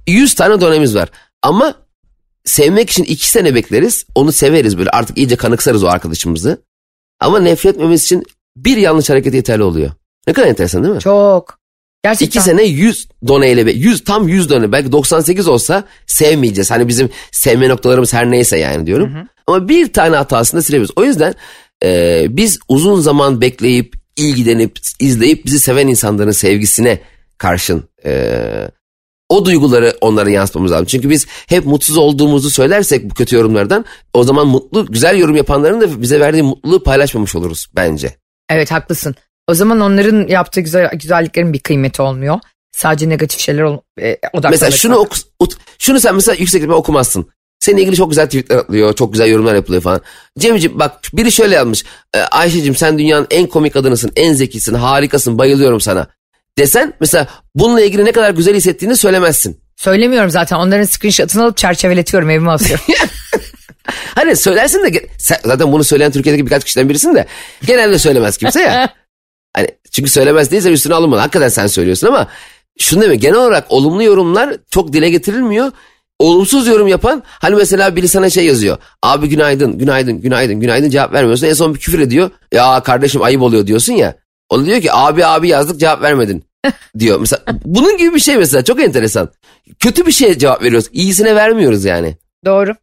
100 0.06 0.34
tane 0.34 0.60
donemiz 0.60 0.94
var. 0.94 1.10
Ama 1.42 1.74
sevmek 2.44 2.90
için 2.90 3.04
2 3.04 3.30
sene 3.30 3.54
bekleriz. 3.54 4.06
Onu 4.14 4.32
severiz 4.32 4.78
böyle 4.78 4.90
artık 4.90 5.18
iyice 5.18 5.36
kanıksarız 5.36 5.84
o 5.84 5.88
arkadaşımızı. 5.88 6.62
Ama 7.20 7.40
nefret 7.40 7.74
etmemiz 7.74 8.02
için 8.04 8.24
bir 8.56 8.76
yanlış 8.76 9.10
hareket 9.10 9.34
yeterli 9.34 9.62
oluyor. 9.62 9.90
Ne 10.26 10.32
kadar 10.32 10.46
enteresan 10.46 10.84
değil 10.84 10.94
mi? 10.94 11.00
Çok. 11.00 11.61
Gerçekten. 12.04 12.40
İki 12.40 12.40
sene 12.40 12.62
100 12.62 13.08
doneyle, 13.26 13.70
100 13.70 14.04
tam 14.04 14.28
100 14.28 14.50
done 14.50 14.72
belki 14.72 14.92
98 14.92 15.48
olsa 15.48 15.84
sevmeyeceğiz. 16.06 16.70
Hani 16.70 16.88
bizim 16.88 17.10
sevme 17.32 17.68
noktalarımız 17.68 18.12
her 18.12 18.30
neyse 18.30 18.58
yani 18.58 18.86
diyorum. 18.86 19.12
Ama 19.46 19.68
bir 19.68 19.92
tane 19.92 20.16
hatasında 20.16 20.62
silebiliriz. 20.62 20.90
O 20.96 21.04
yüzden 21.04 21.34
e, 21.84 22.26
biz 22.30 22.58
uzun 22.68 23.00
zaman 23.00 23.40
bekleyip, 23.40 23.94
ilgilenip, 24.16 24.78
izleyip 25.00 25.46
bizi 25.46 25.60
seven 25.60 25.88
insanların 25.88 26.30
sevgisine 26.30 27.00
karşın 27.38 27.84
e, 28.04 28.42
o 29.28 29.44
duyguları 29.44 29.96
onlara 30.00 30.30
yansıtmamız 30.30 30.72
lazım. 30.72 30.86
Çünkü 30.86 31.10
biz 31.10 31.26
hep 31.48 31.66
mutsuz 31.66 31.96
olduğumuzu 31.96 32.50
söylersek 32.50 33.10
bu 33.10 33.14
kötü 33.14 33.36
yorumlardan 33.36 33.84
o 34.14 34.24
zaman 34.24 34.46
mutlu, 34.46 34.86
güzel 34.86 35.18
yorum 35.18 35.36
yapanların 35.36 35.80
da 35.80 36.02
bize 36.02 36.20
verdiği 36.20 36.42
mutluluğu 36.42 36.82
paylaşmamış 36.82 37.34
oluruz 37.34 37.66
bence. 37.76 38.16
Evet 38.50 38.70
haklısın. 38.70 39.14
O 39.52 39.54
zaman 39.54 39.80
onların 39.80 40.28
yaptığı 40.28 40.60
güzel, 40.60 40.90
güzelliklerin 40.92 41.52
bir 41.52 41.58
kıymeti 41.58 42.02
olmuyor. 42.02 42.38
Sadece 42.76 43.08
negatif 43.08 43.40
şeyler 43.40 43.62
ol, 43.62 43.78
e, 44.00 44.16
odaklanırsan. 44.32 44.50
Mesela 44.50 44.70
şunu 44.70 44.96
oku, 44.96 45.16
şunu 45.78 46.00
sen 46.00 46.14
mesela 46.14 46.36
yüksek 46.38 46.70
okumazsın. 46.70 47.28
Seninle 47.60 47.82
ilgili 47.82 47.96
çok 47.96 48.10
güzel 48.10 48.26
tweetler 48.26 48.56
atılıyor, 48.56 48.94
çok 48.94 49.12
güzel 49.12 49.28
yorumlar 49.28 49.54
yapılıyor 49.54 49.82
falan. 49.82 50.00
Cemciğim 50.38 50.78
bak 50.78 51.00
biri 51.12 51.32
şöyle 51.32 51.54
yazmış. 51.54 51.84
E, 52.14 52.18
Ayşe'cim 52.18 52.76
sen 52.76 52.98
dünyanın 52.98 53.26
en 53.30 53.46
komik 53.46 53.76
adınısın, 53.76 54.12
en 54.16 54.34
zekisin, 54.34 54.74
harikasın, 54.74 55.38
bayılıyorum 55.38 55.80
sana. 55.80 56.06
Desen 56.58 56.92
mesela 57.00 57.26
bununla 57.54 57.80
ilgili 57.80 58.04
ne 58.04 58.12
kadar 58.12 58.30
güzel 58.30 58.54
hissettiğini 58.54 58.96
söylemezsin. 58.96 59.60
Söylemiyorum 59.76 60.30
zaten. 60.30 60.56
Onların 60.56 60.84
screenshot'ını 60.84 61.44
alıp 61.44 61.56
çerçeveletiyorum 61.56 62.30
evime 62.30 62.50
asıyorum. 62.50 62.84
Hani 64.14 64.36
söylersin 64.36 64.84
de 64.84 65.06
zaten 65.18 65.72
bunu 65.72 65.84
söyleyen 65.84 66.12
Türkiye'deki 66.12 66.46
birkaç 66.46 66.64
kişiden 66.64 66.88
birisin 66.88 67.14
de 67.14 67.26
genelde 67.66 67.98
söylemez 67.98 68.36
kimse 68.36 68.60
ya. 68.60 68.94
Hani 69.54 69.68
çünkü 69.90 70.10
söylemez 70.10 70.50
değilse 70.50 70.72
üstüne 70.72 70.94
alınmadı. 70.94 71.20
Hakikaten 71.20 71.48
sen 71.48 71.66
söylüyorsun 71.66 72.06
ama 72.06 72.26
şunu 72.78 73.02
demek 73.02 73.20
genel 73.20 73.36
olarak 73.36 73.66
olumlu 73.68 74.02
yorumlar 74.02 74.56
çok 74.70 74.92
dile 74.92 75.10
getirilmiyor. 75.10 75.72
Olumsuz 76.18 76.66
yorum 76.66 76.88
yapan 76.88 77.22
hani 77.26 77.54
mesela 77.56 77.96
biri 77.96 78.08
sana 78.08 78.30
şey 78.30 78.46
yazıyor. 78.46 78.78
Abi 79.02 79.28
günaydın, 79.28 79.78
günaydın, 79.78 80.20
günaydın, 80.20 80.60
günaydın 80.60 80.90
cevap 80.90 81.12
vermiyorsun. 81.12 81.46
En 81.46 81.52
son 81.52 81.74
bir 81.74 81.80
küfür 81.80 81.98
ediyor. 81.98 82.30
Ya 82.52 82.82
kardeşim 82.82 83.22
ayıp 83.22 83.42
oluyor 83.42 83.66
diyorsun 83.66 83.92
ya. 83.92 84.14
O 84.48 84.60
da 84.60 84.64
diyor 84.66 84.80
ki 84.80 84.92
abi 84.92 85.26
abi 85.26 85.48
yazdık 85.48 85.80
cevap 85.80 86.02
vermedin 86.02 86.44
diyor. 86.98 87.20
Mesela 87.20 87.42
bunun 87.64 87.96
gibi 87.96 88.14
bir 88.14 88.20
şey 88.20 88.36
mesela 88.36 88.64
çok 88.64 88.80
enteresan. 88.80 89.28
Kötü 89.78 90.06
bir 90.06 90.12
şeye 90.12 90.38
cevap 90.38 90.62
veriyoruz. 90.62 90.88
İyisine 90.92 91.34
vermiyoruz 91.34 91.84
yani. 91.84 92.16
Doğru. 92.44 92.74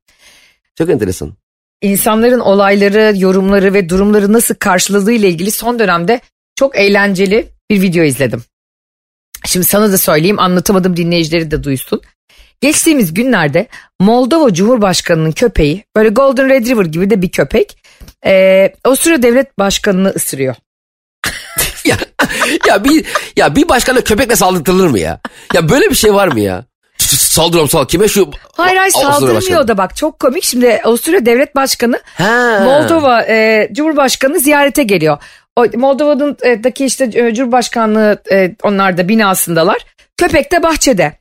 Çok 0.77 0.89
enteresan. 0.89 1.33
İnsanların 1.81 2.39
olayları, 2.39 3.13
yorumları 3.17 3.73
ve 3.73 3.89
durumları 3.89 4.33
nasıl 4.33 4.55
karşıladığı 4.55 5.11
ile 5.11 5.29
ilgili 5.29 5.51
son 5.51 5.79
dönemde 5.79 6.21
çok 6.59 6.77
eğlenceli 6.77 7.47
bir 7.69 7.81
video 7.81 8.03
izledim. 8.03 8.43
Şimdi 9.45 9.65
sana 9.65 9.91
da 9.91 9.97
söyleyeyim 9.97 10.39
anlatamadım 10.39 10.97
dinleyicileri 10.97 11.51
de 11.51 11.63
duysun. 11.63 12.01
Geçtiğimiz 12.61 13.13
günlerde 13.13 13.67
Moldova 13.99 14.53
Cumhurbaşkanı'nın 14.53 15.31
köpeği 15.31 15.83
böyle 15.95 16.09
Golden 16.09 16.49
Retriever 16.49 16.85
gibi 16.85 17.09
de 17.09 17.21
bir 17.21 17.31
köpek 17.31 17.77
o 18.85 18.95
sıra 18.95 19.23
devlet 19.23 19.59
başkanını 19.59 20.09
ısırıyor. 20.09 20.55
ya, 21.85 21.97
ya 22.67 22.83
bir 22.83 23.05
ya 23.37 23.55
bir 23.55 23.69
başkana 23.69 24.01
köpekle 24.01 24.35
saldırtılır 24.35 24.87
mı 24.87 24.99
ya? 24.99 25.19
Ya 25.53 25.69
böyle 25.69 25.89
bir 25.89 25.95
şey 25.95 26.13
var 26.13 26.27
mı 26.27 26.39
ya? 26.39 26.65
Saldırıyorum 26.97 27.69
sal 27.69 27.85
kime 27.85 28.07
şu 28.07 28.31
Hayır 28.53 28.77
hayır 28.77 28.93
Avusturya 28.93 29.11
saldırmıyor 29.11 29.41
başkanı. 29.41 29.67
da 29.67 29.77
bak 29.77 29.95
çok 29.95 30.19
komik. 30.19 30.43
Şimdi 30.43 30.81
Avusturya 30.83 31.25
devlet 31.25 31.55
başkanı 31.55 31.99
Ha. 32.17 32.61
Moldova 32.63 33.21
e, 33.21 33.69
Cumhurbaşkanı 33.73 34.39
ziyarete 34.39 34.83
geliyor. 34.83 35.17
Moldova'daki 35.57 36.85
işte 36.85 37.09
e, 37.13 37.33
Cumhurbaşkanlığı 37.33 38.21
e, 38.31 38.55
onlar 38.63 38.97
da 38.97 39.07
binasındalar. 39.07 39.85
Köpek 40.17 40.51
de 40.51 40.63
bahçede. 40.63 41.19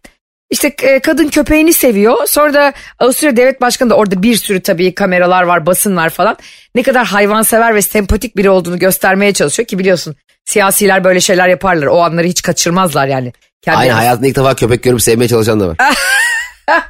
İşte 0.50 0.74
e, 0.82 1.00
kadın 1.00 1.28
köpeğini 1.28 1.72
seviyor. 1.72 2.26
Sonra 2.26 2.54
da 2.54 2.72
Avusturya 2.98 3.36
Devlet 3.36 3.60
Başkanı 3.60 3.90
da 3.90 3.94
orada 3.94 4.22
bir 4.22 4.36
sürü 4.36 4.60
tabii 4.60 4.94
kameralar 4.94 5.42
var, 5.42 5.66
basın 5.66 5.96
var 5.96 6.10
falan. 6.10 6.36
Ne 6.74 6.82
kadar 6.82 7.06
hayvansever 7.06 7.74
ve 7.74 7.82
sempatik 7.82 8.36
biri 8.36 8.50
olduğunu 8.50 8.78
göstermeye 8.78 9.32
çalışıyor 9.32 9.66
ki 9.66 9.78
biliyorsun 9.78 10.16
siyasiler 10.44 11.04
böyle 11.04 11.20
şeyler 11.20 11.48
yaparlar. 11.48 11.86
O 11.86 12.02
anları 12.02 12.26
hiç 12.26 12.42
kaçırmazlar 12.42 13.06
yani. 13.06 13.32
Kendi 13.62 13.78
Aynen 13.78 13.94
hayatında 13.94 14.26
ilk 14.26 14.36
defa 14.36 14.54
köpek 14.54 14.82
görüp 14.82 15.02
sevmeye 15.02 15.28
çalışan 15.28 15.60
da 15.60 15.68
var. 15.68 15.76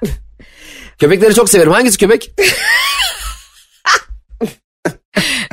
Köpekleri 0.99 1.35
çok 1.35 1.51
severim. 1.51 1.73
Hangisi 1.73 1.99
köpek? 1.99 2.31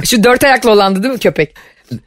Şu 0.04 0.24
dört 0.24 0.44
ayaklı 0.44 0.72
olandı 0.72 1.04
değil 1.04 1.14
mi 1.14 1.20
köpek? 1.20 1.56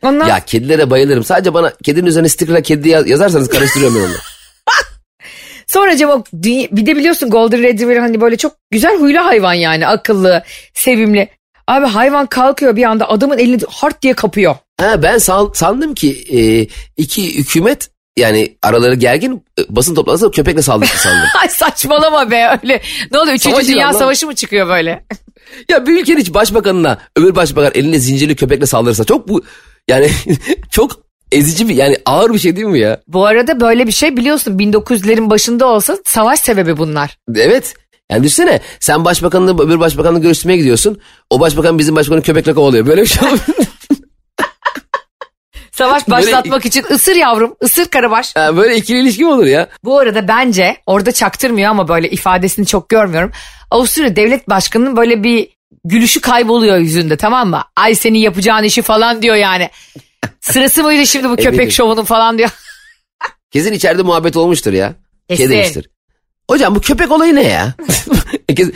Ondan 0.03 0.27
ya 0.29 0.41
kedilere 0.45 0.91
bayılırım. 0.91 1.25
Sadece 1.25 1.55
bana 1.55 1.73
kedinin 1.85 2.07
üzerine 2.07 2.29
stickerla 2.29 2.61
kedi 2.61 2.89
yaz- 2.89 3.09
yazarsanız 3.09 3.49
karıştırıyorum 3.49 3.97
ben 3.97 4.03
onu. 4.03 4.13
Sonra 5.67 5.93
o 5.93 6.25
dü- 6.35 6.69
bir 6.77 6.87
de 6.87 6.97
biliyorsun 6.97 7.31
Golden 7.31 7.63
Retriever 7.63 7.97
hani 7.97 8.21
böyle 8.21 8.37
çok 8.37 8.53
güzel 8.71 8.97
huylu 8.99 9.19
hayvan 9.25 9.55
yani 9.55 9.87
akıllı, 9.87 10.43
sevimli. 10.75 11.29
Abi 11.67 11.87
hayvan 11.87 12.27
kalkıyor 12.27 12.77
bir 12.77 12.85
anda 12.85 13.09
adamın 13.09 13.39
elini 13.39 13.61
hart 13.69 14.03
diye 14.03 14.15
kapıyor. 14.15 14.57
Ha, 14.81 15.03
ben 15.03 15.19
san- 15.19 15.51
sandım 15.55 15.95
ki 15.95 16.25
e, 16.33 16.67
iki 16.97 17.39
hükümet 17.39 17.91
yani 18.19 18.57
araları 18.63 18.95
gergin 18.95 19.45
e, 19.59 19.63
basın 19.69 19.95
toplantısında 19.95 20.31
köpekle 20.31 20.63
saldırdı 20.63 20.91
sandım. 20.97 21.29
Ay 21.43 21.49
saçmalama 21.49 22.31
be 22.31 22.59
öyle. 22.63 22.83
Ne 23.13 23.19
oluyor? 23.19 23.35
Üçüncü 23.35 23.55
Savaş 23.55 23.69
Dünya 23.69 23.87
lan. 23.87 23.93
Savaşı 23.93 24.27
mı 24.27 24.35
çıkıyor 24.35 24.69
böyle? 24.69 25.05
ya 25.69 25.87
bir 25.87 26.01
ülkenin 26.01 26.21
hiç 26.21 26.35
başbakanına 26.35 26.99
öbür 27.17 27.35
başbakan 27.35 27.73
eline 27.75 27.99
zincirli 27.99 28.37
köpekle 28.37 28.67
saldırırsa 28.67 29.05
çok 29.05 29.29
bu 29.29 29.45
yani 29.89 30.11
çok 30.71 31.01
ezici 31.33 31.69
bir 31.69 31.75
yani 31.75 31.97
ağır 32.07 32.35
bir 32.35 32.39
şey 32.39 32.57
değil 32.57 32.67
mi 32.67 32.79
ya? 32.79 33.01
Bu 33.07 33.27
arada 33.27 33.61
böyle 33.61 33.87
bir 33.87 33.93
şey 33.93 34.17
biliyorsun 34.17 34.59
1900'lerin 34.59 35.31
başında 35.31 35.67
olsa 35.67 35.99
savaş 36.07 36.41
sebebi 36.41 36.77
bunlar. 36.77 37.19
Evet. 37.37 37.75
Yani 38.11 38.23
düşünsene 38.25 38.61
sen 38.81 39.05
başbakanla 39.05 39.63
öbür 39.63 39.81
başbakanla 39.81 40.19
görüşmeye 40.19 40.57
gidiyorsun. 40.57 41.01
O 41.31 41.41
başbakan 41.41 41.79
bizim 41.79 41.97
başbakanı 41.97 42.23
köpekle 42.23 42.55
kovalıyor. 42.55 42.87
Böyle 42.87 43.03
bir 43.03 43.07
şey 43.07 43.29
olur. 43.33 43.39
Savaş 45.79 46.09
Böyle- 46.09 46.27
başlatmak 46.27 46.65
için 46.67 46.85
ısır 46.91 47.17
yavrum, 47.17 47.57
ısır 47.63 47.85
karabaş. 47.85 48.37
Ha, 48.37 48.57
böyle 48.57 48.77
ikili 48.77 49.01
ilişki 49.01 49.25
mi 49.25 49.31
olur 49.31 49.47
ya? 49.47 49.69
Bu 49.85 49.99
arada 49.99 50.29
bence 50.29 50.77
orada 50.87 51.13
çaktırmıyor 51.13 51.71
ama 51.71 51.89
böyle 51.89 52.11
ifadesini 52.11 52.67
çok 52.67 52.89
görmüyorum. 52.89 53.33
Avusturya 53.71 54.17
devlet 54.17 54.49
başkanının 54.49 54.97
böyle 54.97 55.23
bir 55.23 55.49
gülüşü 55.85 56.21
kayboluyor 56.21 56.77
yüzünde 56.79 57.17
tamam 57.17 57.51
mı? 57.51 57.63
Ay 57.77 57.95
senin 57.95 58.19
yapacağın 58.19 58.63
işi 58.63 58.83
falan 58.83 59.23
diyor 59.23 59.37
yani. 59.37 59.71
Sırası 60.41 60.83
mıydı 60.83 61.07
şimdi 61.07 61.29
bu 61.29 61.37
köpek 61.37 61.55
Eminim. 61.55 61.71
şovunun 61.71 62.05
falan 62.05 62.39
diyor. 62.39 62.51
Kesin 63.51 63.73
içeride 63.73 64.03
muhabbet 64.03 64.37
olmuştur 64.37 64.73
ya. 64.73 64.93
Kesin. 65.29 65.47
Şey 65.47 65.57
demiştir. 65.57 65.91
Hocam 66.51 66.75
bu 66.75 66.81
köpek 66.81 67.11
olayı 67.11 67.35
ne 67.35 67.43
ya? 67.43 67.75
kesin, 68.57 68.75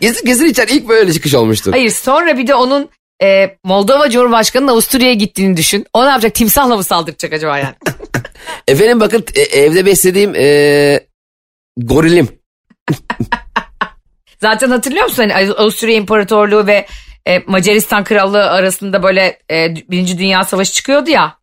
kesin, 0.00 0.26
kesin 0.26 0.44
içeride 0.44 0.72
ilk 0.72 0.88
böyle 0.88 1.12
çıkış 1.12 1.34
olmuştur. 1.34 1.72
Hayır 1.72 1.90
sonra 1.90 2.38
bir 2.38 2.46
de 2.46 2.54
onun 2.54 2.88
e, 3.22 3.56
Moldova 3.64 4.10
Cumhurbaşkanı'nın 4.10 4.70
Avusturya'ya 4.70 5.14
gittiğini 5.14 5.56
düşün. 5.56 5.86
O 5.92 6.06
ne 6.06 6.10
yapacak? 6.10 6.34
Timsahla 6.34 6.76
mı 6.76 6.84
saldıracak 6.84 7.32
acaba 7.32 7.58
yani? 7.58 7.74
Efendim 8.68 9.00
bakın 9.00 9.24
e, 9.34 9.40
evde 9.40 9.86
beslediğim 9.86 10.34
e, 10.36 11.00
gorilim. 11.76 12.28
Zaten 14.40 14.70
hatırlıyor 14.70 15.04
musun? 15.04 15.28
Hani 15.28 15.52
Avusturya 15.52 15.94
İmparatorluğu 15.94 16.66
ve 16.66 16.86
e, 17.26 17.38
Macaristan 17.46 18.04
Krallığı 18.04 18.50
arasında 18.50 19.02
böyle 19.02 19.38
e, 19.50 19.74
Birinci 19.90 20.18
Dünya 20.18 20.44
Savaşı 20.44 20.72
çıkıyordu 20.72 21.10
ya. 21.10 21.38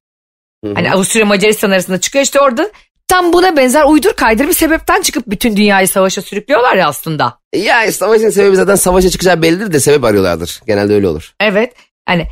Hani 0.74 0.92
Avusturya 0.92 1.26
Macaristan 1.26 1.72
arasında 1.72 2.00
çıkıyor 2.00 2.24
işte 2.24 2.40
orada 2.42 2.72
tam 3.08 3.34
buna 3.34 3.58
benzer 3.58 3.84
uydur 3.84 4.14
kaydır 4.14 4.48
bir 4.48 4.54
sebepten 4.54 5.02
çıkıp 5.02 5.24
bütün 5.28 5.58
dünyayı 5.58 5.88
savaşa 5.88 6.22
sürüklüyorlar 6.22 6.76
ya 6.76 6.88
aslında. 6.88 7.40
Ya 7.56 7.92
savaşın 7.92 8.30
sebebi 8.30 8.56
zaten 8.56 8.76
savaşa 8.76 9.10
çıkacağı 9.10 9.42
bellidir 9.42 9.74
de 9.74 9.80
sebep 9.80 10.04
arıyorlardır. 10.04 10.62
Genelde 10.68 10.94
öyle 10.94 11.08
olur. 11.08 11.34
Evet 11.40 11.74
hani 12.06 12.28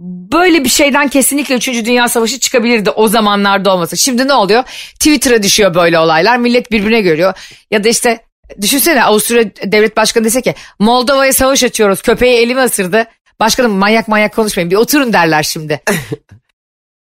böyle 0.00 0.64
bir 0.64 0.68
şeyden 0.68 1.08
kesinlikle 1.08 1.54
3. 1.54 1.68
Dünya 1.68 2.08
Savaşı 2.08 2.40
çıkabilirdi 2.40 2.90
o 2.90 3.08
zamanlarda 3.08 3.74
olmasa. 3.74 3.96
Şimdi 3.96 4.28
ne 4.28 4.32
oluyor? 4.32 4.62
Twitter'a 4.94 5.42
düşüyor 5.42 5.74
böyle 5.74 5.98
olaylar 5.98 6.36
millet 6.36 6.72
birbirine 6.72 7.00
görüyor. 7.00 7.34
Ya 7.70 7.84
da 7.84 7.88
işte 7.88 8.20
düşünsene 8.60 9.04
Avusturya 9.04 9.44
devlet 9.64 9.96
başkanı 9.96 10.24
dese 10.24 10.42
ki 10.42 10.54
Moldova'ya 10.78 11.32
savaş 11.32 11.64
açıyoruz 11.64 12.02
köpeği 12.02 12.38
elime 12.38 12.64
ısırdı. 12.64 13.06
Başkanım 13.40 13.72
manyak 13.72 14.08
manyak 14.08 14.34
konuşmayın 14.34 14.70
bir 14.70 14.76
oturun 14.76 15.12
derler 15.12 15.42
şimdi. 15.42 15.80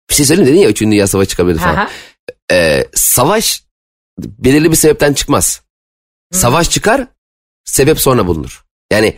Bir 0.10 0.16
şey 0.16 0.26
söyleyeyim 0.26 0.50
dedin 0.52 0.60
ya 0.60 0.70
3. 0.70 0.82
Dünya 0.82 1.08
Savaşı 1.08 1.30
çıkabilir 1.30 1.60
falan. 1.60 1.76
Aha. 1.76 1.90
Ee, 2.52 2.86
savaş 2.94 3.64
belirli 4.20 4.72
bir 4.72 4.76
sebepten 4.76 5.14
çıkmaz. 5.14 5.62
Savaş 6.34 6.70
çıkar, 6.70 7.08
sebep 7.66 8.00
sonra 8.00 8.28
bulunur. 8.28 8.64
Yani 8.92 9.16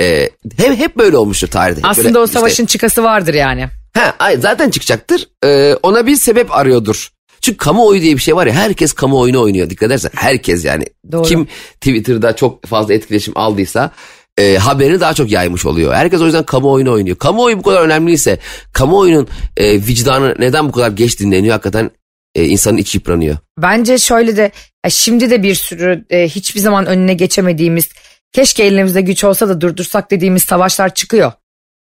e, 0.00 0.30
hep, 0.56 0.78
hep 0.78 0.96
böyle 0.96 1.16
olmuştur 1.16 1.48
tarihte. 1.48 1.78
Hep 1.78 1.90
Aslında 1.90 2.08
böyle 2.08 2.18
o 2.18 2.24
işte- 2.24 2.38
savaşın 2.38 2.66
çıkası 2.66 3.02
vardır 3.02 3.34
yani. 3.34 3.68
Ha, 3.94 4.14
ay, 4.18 4.36
zaten 4.36 4.70
çıkacaktır. 4.70 5.28
Ee, 5.44 5.74
ona 5.82 6.06
bir 6.06 6.16
sebep 6.16 6.52
arıyordur. 6.54 7.10
Çünkü 7.40 7.56
kamuoyu 7.56 8.02
diye 8.02 8.16
bir 8.16 8.20
şey 8.20 8.36
var 8.36 8.46
ya 8.46 8.52
herkes 8.54 8.92
kamuoyunu 8.92 9.40
oynuyor 9.42 9.70
dikkat 9.70 9.86
edersen 9.86 10.10
herkes 10.14 10.64
yani 10.64 10.84
Doğru. 11.12 11.22
kim 11.22 11.46
Twitter'da 11.80 12.36
çok 12.36 12.66
fazla 12.66 12.94
etkileşim 12.94 13.32
aldıysa 13.36 13.90
e, 14.38 14.56
haberini 14.56 15.00
daha 15.00 15.14
çok 15.14 15.30
yaymış 15.30 15.66
oluyor. 15.66 15.94
Herkes 15.94 16.20
o 16.20 16.24
yüzden 16.24 16.44
kamuoyunu 16.44 16.92
oynuyor. 16.92 17.16
Kamuoyu 17.16 17.58
bu 17.58 17.62
kadar 17.62 17.80
önemliyse 17.82 18.38
kamuoyunun 18.72 19.28
e, 19.56 19.72
vicdanı 19.72 20.34
neden 20.38 20.68
bu 20.68 20.72
kadar 20.72 20.90
geç 20.90 21.20
dinleniyor 21.20 21.52
hakikaten 21.52 21.90
e, 22.34 22.44
insanın 22.44 22.76
içi 22.76 22.98
yıpranıyor. 22.98 23.36
Bence 23.58 23.98
şöyle 23.98 24.36
de 24.36 24.50
şimdi 24.88 25.30
de 25.30 25.42
bir 25.42 25.54
sürü 25.54 26.04
e, 26.10 26.28
hiçbir 26.28 26.60
zaman 26.60 26.86
önüne 26.86 27.14
geçemediğimiz 27.14 27.88
keşke 28.32 28.64
elimizde 28.64 29.00
güç 29.00 29.24
olsa 29.24 29.48
da 29.48 29.60
durdursak 29.60 30.10
dediğimiz 30.10 30.42
savaşlar 30.42 30.94
çıkıyor 30.94 31.32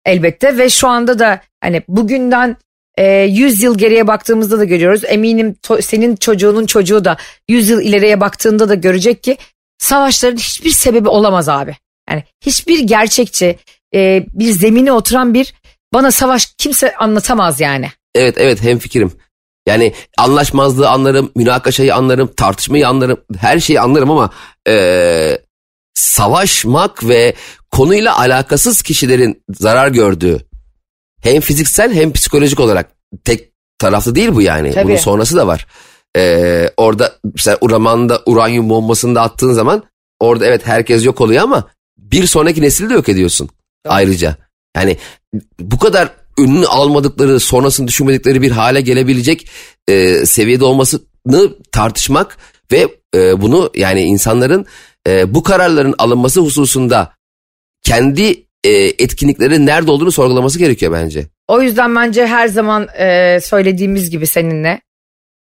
elbette 0.07 0.57
ve 0.57 0.69
şu 0.69 0.87
anda 0.87 1.19
da 1.19 1.41
hani 1.61 1.81
bugünden 1.87 2.57
e, 2.97 3.05
100 3.21 3.63
yıl 3.63 3.77
geriye 3.77 4.07
baktığımızda 4.07 4.59
da 4.59 4.63
görüyoruz. 4.63 5.01
Eminim 5.07 5.55
to- 5.63 5.81
senin 5.81 6.15
çocuğunun 6.15 6.65
çocuğu 6.65 7.05
da 7.05 7.17
100 7.47 7.69
yıl 7.69 7.81
ileriye 7.81 8.19
baktığında 8.19 8.69
da 8.69 8.75
görecek 8.75 9.23
ki 9.23 9.37
savaşların 9.77 10.37
hiçbir 10.37 10.69
sebebi 10.69 11.09
olamaz 11.09 11.49
abi. 11.49 11.75
Yani 12.09 12.23
hiçbir 12.45 12.79
gerçekçi 12.79 13.59
e, 13.93 14.25
bir 14.33 14.51
zemine 14.51 14.91
oturan 14.91 15.33
bir 15.33 15.53
bana 15.93 16.11
savaş 16.11 16.45
kimse 16.57 16.95
anlatamaz 16.95 17.59
yani. 17.59 17.91
Evet 18.15 18.35
evet 18.37 18.63
hem 18.63 18.79
fikrim. 18.79 19.11
Yani 19.67 19.93
anlaşmazlığı 20.17 20.89
anlarım, 20.89 21.31
münakaşayı 21.35 21.95
anlarım, 21.95 22.27
tartışmayı 22.37 22.87
anlarım, 22.87 23.17
her 23.39 23.59
şeyi 23.59 23.79
anlarım 23.79 24.11
ama 24.11 24.29
eee, 24.67 25.41
savaşmak 25.93 27.07
ve 27.07 27.33
konuyla 27.71 28.19
alakasız 28.19 28.81
kişilerin 28.81 29.43
zarar 29.49 29.87
gördüğü 29.87 30.39
hem 31.21 31.41
fiziksel 31.41 31.93
hem 31.93 32.13
psikolojik 32.13 32.59
olarak 32.59 32.91
tek 33.23 33.51
taraflı 33.79 34.15
değil 34.15 34.35
bu 34.35 34.41
yani. 34.41 34.71
Tabii. 34.71 34.87
Bunun 34.87 34.95
sonrası 34.95 35.37
da 35.37 35.47
var. 35.47 35.67
Eee, 36.15 36.73
orada 36.77 37.15
mesela 37.23 37.57
Uraman'da 37.61 38.21
uranyum 38.25 38.69
bombasını 38.69 39.15
da 39.15 39.21
attığın 39.21 39.53
zaman 39.53 39.83
orada 40.19 40.45
evet 40.45 40.67
herkes 40.67 41.05
yok 41.05 41.21
oluyor 41.21 41.43
ama 41.43 41.67
bir 41.97 42.27
sonraki 42.27 42.61
nesili 42.61 42.89
de 42.89 42.93
yok 42.93 43.09
ediyorsun 43.09 43.49
ayrıca. 43.87 44.35
Yani 44.75 44.97
bu 45.59 45.79
kadar 45.79 46.09
önünü 46.37 46.65
almadıkları, 46.65 47.39
sonrasını 47.39 47.87
düşünmedikleri 47.87 48.41
bir 48.41 48.51
hale 48.51 48.81
gelebilecek 48.81 49.47
e, 49.87 50.25
seviyede 50.25 50.65
olmasını 50.65 51.55
tartışmak 51.71 52.37
ve 52.71 52.87
e, 53.15 53.41
bunu 53.41 53.71
yani 53.75 54.01
insanların 54.01 54.65
e, 55.07 55.33
bu 55.33 55.43
kararların 55.43 55.95
alınması 55.97 56.41
hususunda 56.41 57.13
kendi 57.83 58.47
e, 58.63 58.71
etkinlikleri 58.73 59.65
nerede 59.65 59.91
olduğunu 59.91 60.11
sorgulaması 60.11 60.59
gerekiyor 60.59 60.91
bence. 60.91 61.27
O 61.47 61.61
yüzden 61.61 61.95
bence 61.95 62.27
her 62.27 62.47
zaman 62.47 62.87
e, 62.97 63.39
söylediğimiz 63.41 64.09
gibi 64.09 64.27
seninle 64.27 64.81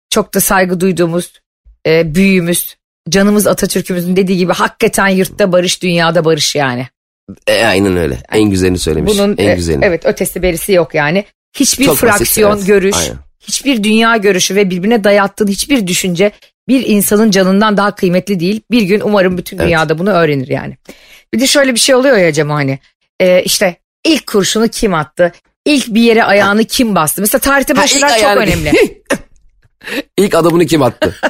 çok 0.10 0.34
da 0.34 0.40
saygı 0.40 0.80
duyduğumuz 0.80 1.34
e, 1.88 2.16
büyüğümüz, 2.16 2.78
canımız 3.10 3.48
Atatürk'ümüzün 3.48 4.16
dediği 4.16 4.38
gibi 4.38 4.54
hakikaten 4.54 5.08
yurtta 5.08 5.52
barış, 5.52 5.84
dünyada 5.84 6.26
barış 6.26 6.56
yani. 6.56 6.88
E, 7.48 7.65
aynen 7.65 7.98
öyle. 7.98 8.17
En 8.32 8.44
güzelini 8.44 8.78
söylemiş. 8.80 9.13
Bunun 9.13 9.36
en 9.38 9.50
e, 9.50 9.56
güzelini. 9.56 9.86
evet 9.86 10.06
ötesi 10.06 10.41
berisi 10.41 10.72
yok 10.74 10.96
yani. 10.96 11.26
Hiçbir 11.56 11.86
Çok 11.86 11.94
basit, 11.94 12.08
fraksiyon, 12.08 12.58
evet. 12.58 12.67
görüş, 12.67 12.96
Aynen. 12.96 13.15
hiçbir 13.39 13.84
dünya 13.84 14.17
görüşü 14.17 14.56
ve 14.56 14.70
birbirine 14.70 15.04
dayattığın 15.04 15.48
hiçbir 15.48 15.88
düşünce 15.88 16.32
bir 16.67 16.86
insanın 16.86 17.32
canından 17.32 17.78
daha 17.78 17.96
kıymetli 17.96 18.39
değil. 18.39 18.62
Bir 18.72 18.82
gün 18.82 19.02
umarım 19.02 19.38
bütün 19.38 19.58
Evet. 19.58 19.67
dünyada 19.67 20.00
bunu 20.00 20.10
öğrenir 20.10 20.48
yani. 20.48 20.78
Bir 21.34 21.39
de 21.39 21.48
şöyle 21.48 21.74
bir 21.74 21.80
şey 21.80 21.96
oluyor 21.96 22.17
ya 22.17 22.32
Cem 22.34 22.50
hani 22.50 22.80
e, 23.20 23.44
işte 23.44 23.76
ilk 24.06 24.28
kurşunu 24.28 24.67
kim 24.67 24.94
attı? 24.94 25.32
İlk 25.65 25.88
bir 25.88 26.02
yere 26.02 26.24
ayağını 26.24 26.63
kim 26.63 26.96
bastı? 26.96 27.22
Mesela 27.22 27.39
tarihte 27.39 27.88
şeyler 27.88 28.10
ilk 28.17 28.22
çok 28.22 28.38
önemli. 28.38 29.02
İlk 30.17 30.36
adamını 30.36 30.65
kim 30.65 30.82
attı? 30.82 31.15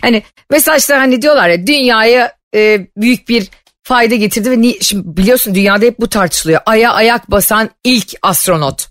Hani 0.00 0.22
mesela 0.50 0.76
işte 0.76 0.94
hani 0.94 1.22
diyorlar 1.22 1.48
ya 1.48 1.66
dünyaya 1.66 2.32
e, 2.54 2.86
büyük 2.96 3.28
bir 3.28 3.50
fayda 3.82 4.14
getirdi 4.14 4.50
ve 4.50 4.60
ni- 4.60 4.84
şimdi 4.84 5.16
biliyorsun 5.16 5.54
dünyada 5.54 5.84
hep 5.84 6.00
bu 6.00 6.08
tartışılıyor. 6.08 6.60
Aya 6.66 6.92
ayak 6.92 7.30
basan 7.30 7.70
ilk 7.84 8.12
astronot. 8.22 8.88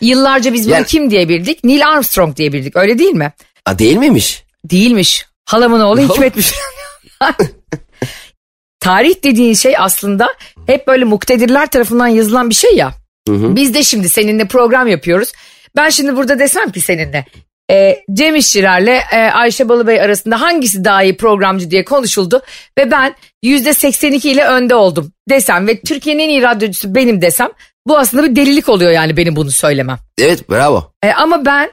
Yıllarca 0.00 0.52
biz 0.52 0.66
bunu 0.66 0.74
Yani- 0.74 0.86
kim 0.86 1.10
diye 1.10 1.28
bildik? 1.28 1.64
Neil 1.64 1.86
Armstrong 1.88 2.36
diye 2.36 2.52
bildik 2.52 2.76
öyle 2.76 2.98
değil 2.98 3.12
mi? 3.14 3.32
Ha, 3.64 3.78
değil 3.78 3.96
miymiş? 3.96 4.44
Değilmiş. 4.64 5.26
Halamın 5.44 5.80
oğlu 5.80 6.00
Hikmetmiş. 6.00 6.52
Tarih 8.80 9.14
dediğin 9.24 9.54
şey 9.54 9.74
aslında 9.78 10.28
hep 10.66 10.86
böyle 10.86 11.04
muktedirler 11.04 11.66
tarafından 11.70 12.06
yazılan 12.06 12.50
bir 12.50 12.54
şey 12.54 12.76
ya. 12.76 12.94
Biz 13.28 13.74
de 13.74 13.82
şimdi 13.82 14.08
seninle 14.08 14.48
program 14.48 14.88
yapıyoruz. 14.88 15.32
Ben 15.76 15.88
şimdi 15.90 16.16
burada 16.16 16.38
desem 16.38 16.72
ki 16.72 16.80
seninle 16.80 17.26
e, 17.70 18.04
Cem 18.12 18.36
İşçiler'le 18.36 19.00
e, 19.12 19.16
Ayşe 19.16 19.68
Balıbey 19.68 20.00
arasında 20.00 20.40
hangisi 20.40 20.84
daha 20.84 21.02
iyi 21.02 21.16
programcı 21.16 21.70
diye 21.70 21.84
konuşuldu. 21.84 22.42
Ve 22.78 22.90
ben 22.90 23.14
%82 23.44 24.28
ile 24.28 24.44
önde 24.44 24.74
oldum 24.74 25.12
desem 25.28 25.66
ve 25.66 25.80
Türkiye'nin 25.80 26.22
en 26.22 26.28
iyi 26.28 26.42
radyocusu 26.42 26.94
benim 26.94 27.22
desem 27.22 27.48
bu 27.86 27.98
aslında 27.98 28.30
bir 28.30 28.36
delilik 28.36 28.68
oluyor 28.68 28.90
yani 28.90 29.16
benim 29.16 29.36
bunu 29.36 29.50
söylemem. 29.50 29.98
Evet 30.18 30.50
bravo. 30.50 30.92
E, 31.02 31.12
ama 31.12 31.44
ben 31.44 31.70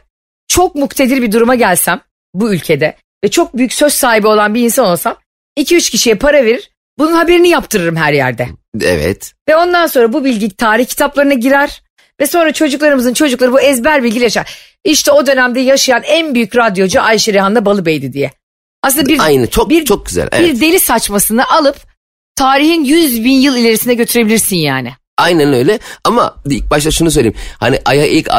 çok 0.47 0.75
muktedir 0.75 1.21
bir 1.21 1.31
duruma 1.31 1.55
gelsem 1.55 2.01
bu 2.33 2.53
ülkede 2.53 2.95
ve 3.23 3.31
çok 3.31 3.57
büyük 3.57 3.73
söz 3.73 3.93
sahibi 3.93 4.27
olan 4.27 4.55
bir 4.55 4.61
insan 4.61 4.85
olsam 4.85 5.15
2-3 5.59 5.91
kişiye 5.91 6.15
para 6.15 6.45
verir 6.45 6.71
bunun 6.99 7.13
haberini 7.13 7.49
yaptırırım 7.49 7.95
her 7.95 8.13
yerde. 8.13 8.47
Evet. 8.81 9.33
Ve 9.49 9.55
ondan 9.55 9.87
sonra 9.87 10.13
bu 10.13 10.25
bilgi 10.25 10.55
tarih 10.55 10.85
kitaplarına 10.85 11.33
girer 11.33 11.81
ve 12.19 12.27
sonra 12.27 12.53
çocuklarımızın 12.53 13.13
çocukları 13.13 13.53
bu 13.53 13.59
ezber 13.61 14.03
bilgi 14.03 14.19
yaşar. 14.19 14.59
İşte 14.83 15.11
o 15.11 15.27
dönemde 15.27 15.59
yaşayan 15.59 16.03
en 16.03 16.35
büyük 16.35 16.55
radyocu 16.55 17.01
Ayşe 17.01 17.33
Rehan'la 17.33 17.65
Balıbeydi 17.65 18.13
diye. 18.13 18.31
Aslında 18.83 19.09
bir, 19.09 19.19
Aynı 19.19 19.47
çok 19.47 19.69
bir, 19.69 19.85
çok 19.85 20.05
güzel. 20.05 20.29
Evet. 20.31 20.53
bir 20.55 20.61
deli 20.61 20.79
saçmasını 20.79 21.49
alıp 21.49 21.77
tarihin 22.35 22.83
100 22.83 23.23
bin 23.23 23.35
yıl 23.35 23.57
ilerisine 23.57 23.93
götürebilirsin 23.93 24.55
yani. 24.55 24.93
Aynen 25.17 25.53
öyle 25.53 25.79
ama 26.03 26.35
ilk 26.49 26.71
başta 26.71 26.91
şunu 26.91 27.11
söyleyeyim. 27.11 27.37
Hani 27.59 27.79
aya 27.85 28.05
ilk 28.05 28.29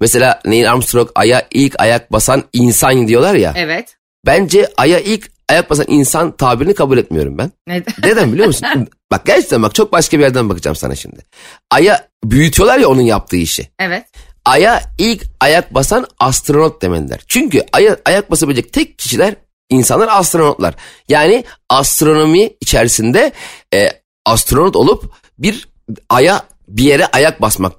mesela 0.00 0.40
Neil 0.44 0.72
Armstrong 0.72 1.10
aya 1.14 1.46
ilk 1.50 1.80
ayak 1.80 2.12
basan 2.12 2.44
insan 2.52 3.08
diyorlar 3.08 3.34
ya. 3.34 3.52
Evet. 3.56 3.96
Bence 4.26 4.68
aya 4.76 5.00
ilk 5.00 5.35
ayak 5.48 5.70
basan 5.70 5.86
insan 5.88 6.36
tabirini 6.36 6.74
kabul 6.74 6.98
etmiyorum 6.98 7.38
ben. 7.38 7.52
Neden? 7.66 7.94
Neden 8.02 8.32
biliyor 8.32 8.46
musun? 8.46 8.68
bak 9.10 9.26
gerçekten 9.26 9.62
bak 9.62 9.74
çok 9.74 9.92
başka 9.92 10.18
bir 10.18 10.22
yerden 10.22 10.48
bakacağım 10.48 10.76
sana 10.76 10.94
şimdi. 10.94 11.22
Aya 11.70 12.08
büyütüyorlar 12.24 12.78
ya 12.78 12.88
onun 12.88 13.02
yaptığı 13.02 13.36
işi. 13.36 13.68
Evet. 13.78 14.04
Aya 14.44 14.82
ilk 14.98 15.24
ayak 15.40 15.74
basan 15.74 16.06
astronot 16.18 16.82
demeliler. 16.82 17.20
Çünkü 17.28 17.62
aya 17.72 17.96
ayak 18.04 18.30
basabilecek 18.30 18.72
tek 18.72 18.98
kişiler 18.98 19.34
insanlar 19.70 20.08
astronotlar. 20.08 20.74
Yani 21.08 21.44
astronomi 21.70 22.50
içerisinde 22.60 23.32
e, 23.74 23.88
astronot 24.24 24.76
olup 24.76 25.12
bir 25.38 25.68
aya 26.08 26.42
bir 26.68 26.84
yere 26.84 27.06
ayak 27.06 27.42
basmak 27.42 27.72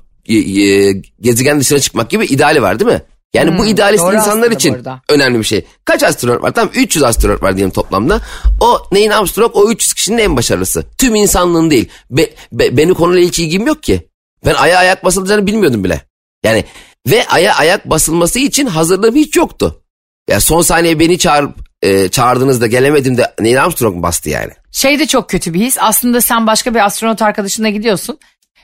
gezegen 1.21 1.59
dışına 1.59 1.79
çıkmak 1.79 2.09
gibi 2.09 2.25
ideali 2.25 2.61
var 2.61 2.79
değil 2.79 2.91
mi? 2.91 3.01
Yani 3.33 3.57
bu 3.57 3.65
idealist 3.65 4.03
insanlar 4.13 4.51
için 4.51 4.83
önemli 5.09 5.39
bir 5.39 5.43
şey. 5.43 5.65
Kaç 5.85 6.03
astronot 6.03 6.43
var? 6.43 6.51
Tamam 6.53 6.71
300 6.75 7.03
astronot 7.03 7.43
var 7.43 7.55
diyelim 7.55 7.71
toplamda. 7.71 8.21
O 8.61 8.81
Neil 8.91 9.17
Armstrong 9.17 9.51
o 9.55 9.71
300 9.71 9.93
kişinin 9.93 10.17
en 10.17 10.37
başarılısı. 10.37 10.83
Tüm 10.97 11.15
insanlığın 11.15 11.69
değil. 11.71 11.89
Be- 12.11 12.29
be- 12.51 12.77
benim 12.77 12.93
konuyla 12.93 13.27
hiç 13.27 13.39
ilgim 13.39 13.67
yok 13.67 13.83
ki. 13.83 14.07
Ben 14.45 14.53
aya 14.53 14.77
ayak 14.77 15.05
basılacağını 15.05 15.47
bilmiyordum 15.47 15.83
bile. 15.83 16.01
Yani 16.43 16.65
ve 17.07 17.27
aya 17.27 17.55
ayak 17.55 17.89
basılması 17.89 18.39
için 18.39 18.65
hazırlığım 18.67 19.15
hiç 19.15 19.35
yoktu. 19.35 19.81
Ya 20.29 20.39
son 20.39 20.61
saniye 20.61 20.99
beni 20.99 21.17
çağırıp 21.17 21.55
e, 21.81 22.09
çağırdığınızda 22.09 22.67
gelemedim 22.67 23.17
de 23.17 23.33
Neil 23.39 23.63
Armstrong 23.63 24.03
bastı 24.03 24.29
yani. 24.29 24.51
Şey 24.71 24.99
de 24.99 25.05
çok 25.07 25.29
kötü 25.29 25.53
bir 25.53 25.59
his. 25.59 25.77
Aslında 25.79 26.21
sen 26.21 26.47
başka 26.47 26.73
bir 26.73 26.85
astronot 26.85 27.21
arkadaşınla 27.21 27.69
gidiyorsun. 27.69 28.19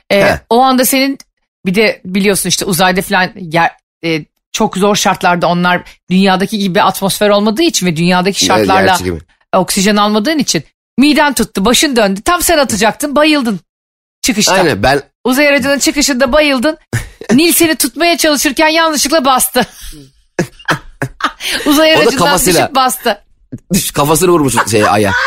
He. 0.08 0.40
o 0.50 0.60
anda 0.60 0.84
senin 0.84 1.18
bir 1.66 1.74
de 1.74 2.00
biliyorsun 2.04 2.48
işte 2.48 2.64
uzayda 2.64 3.02
falan 3.02 3.30
yer, 3.36 3.70
e, 4.04 4.24
çok 4.54 4.76
zor 4.76 4.96
şartlarda 4.96 5.46
onlar 5.46 5.82
dünyadaki 6.10 6.58
gibi 6.58 6.82
atmosfer 6.82 7.28
olmadığı 7.28 7.62
için 7.62 7.86
ve 7.86 7.96
dünyadaki 7.96 8.44
şartlarla 8.44 8.86
gerçi 8.86 9.04
gibi. 9.04 9.18
oksijen 9.56 9.96
almadığın 9.96 10.38
için 10.38 10.64
miden 10.98 11.34
tuttu, 11.34 11.64
başın 11.64 11.96
döndü. 11.96 12.20
Tam 12.22 12.42
sen 12.42 12.58
atacaktın, 12.58 13.16
bayıldın 13.16 13.60
çıkışta. 14.22 14.52
Aynen 14.52 14.82
ben 14.82 15.02
Uzay 15.24 15.48
aracının 15.48 15.78
çıkışında 15.78 16.32
bayıldın. 16.32 16.78
Nil 17.32 17.52
seni 17.52 17.76
tutmaya 17.76 18.16
çalışırken 18.16 18.68
yanlışlıkla 18.68 19.24
bastı. 19.24 19.66
Uzay 21.66 21.94
aracından 21.94 22.38
düşüp 22.38 22.74
bastı. 22.74 23.23
Kafasını 23.94 24.30
vurmuş 24.30 24.54
şeye 24.70 24.86
aya. 24.86 25.12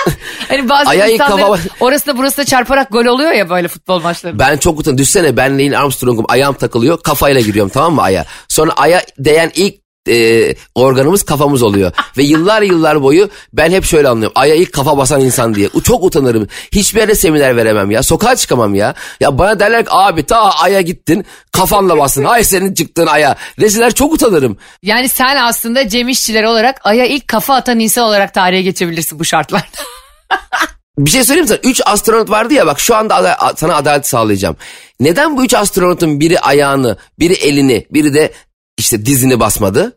Hani 0.47 0.69
bazı 0.69 0.95
ilk 0.95 1.09
insanların 1.13 1.41
kafa- 1.41 1.59
orasına 1.79 2.17
burasına 2.17 2.45
çarparak 2.45 2.91
gol 2.91 3.05
oluyor 3.05 3.31
ya 3.31 3.49
böyle 3.49 3.67
futbol 3.67 4.01
maçlarında. 4.01 4.39
Ben 4.39 4.57
çok 4.57 4.79
utanıyorum. 4.79 4.97
Düşsene 4.97 5.37
ben 5.37 5.57
Neil 5.57 5.79
Armstrong'um 5.79 6.25
ayağım 6.29 6.55
takılıyor 6.55 7.01
kafayla 7.03 7.41
giriyorum 7.41 7.71
tamam 7.73 7.93
mı 7.93 8.01
aya. 8.01 8.25
Sonra 8.47 8.71
aya 8.71 9.01
değen 9.19 9.51
ilk 9.55 9.86
e, 10.07 10.55
organımız 10.75 11.23
kafamız 11.23 11.63
oluyor. 11.63 11.91
Ve 12.17 12.23
yıllar 12.23 12.61
yıllar 12.61 13.01
boyu 13.03 13.29
ben 13.53 13.71
hep 13.71 13.83
şöyle 13.85 14.07
anlıyorum. 14.07 14.33
Aya 14.35 14.55
ilk 14.55 14.73
kafa 14.73 14.97
basan 14.97 15.21
insan 15.21 15.55
diye. 15.55 15.69
Çok 15.83 16.03
utanırım. 16.03 16.47
Hiçbir 16.71 16.99
yere 16.99 17.15
seminer 17.15 17.57
veremem 17.57 17.91
ya. 17.91 18.03
Sokağa 18.03 18.35
çıkamam 18.35 18.75
ya. 18.75 18.93
Ya 19.19 19.37
bana 19.37 19.59
derler 19.59 19.83
ki 19.85 19.91
abi 19.91 20.23
ta 20.23 20.51
aya 20.51 20.81
gittin 20.81 21.25
kafanla 21.51 21.97
basın. 21.97 22.23
Ay 22.23 22.43
senin 22.43 22.73
çıktığın 22.73 23.07
aya. 23.07 23.35
Deseler 23.59 23.93
çok 23.93 24.13
utanırım. 24.13 24.57
Yani 24.83 25.09
sen 25.09 25.35
aslında 25.35 25.89
Cem 25.89 26.09
İşçiler 26.09 26.43
olarak 26.43 26.81
Ay'a 26.83 27.05
ilk 27.05 27.27
kafa 27.27 27.55
atan 27.55 27.79
insan 27.79 28.03
olarak 28.03 28.33
tarihe 28.33 28.61
geçebilirsin 28.61 29.19
bu 29.19 29.25
şartlarda. 29.25 29.65
Bir 30.97 31.09
şey 31.09 31.23
söyleyeyim 31.23 31.47
sana? 31.47 31.57
Üç 31.63 31.81
astronot 31.85 32.29
vardı 32.29 32.53
ya 32.53 32.67
bak 32.67 32.79
şu 32.79 32.95
anda 32.95 33.15
ada- 33.15 33.53
sana 33.57 33.75
adalet 33.75 34.07
sağlayacağım. 34.07 34.55
Neden 34.99 35.37
bu 35.37 35.45
üç 35.45 35.53
astronotun 35.53 36.19
biri 36.19 36.39
ayağını, 36.39 36.97
biri 37.19 37.33
elini, 37.33 37.87
biri 37.91 38.13
de 38.13 38.33
işte 38.77 39.05
dizini 39.05 39.39
basmadı? 39.39 39.96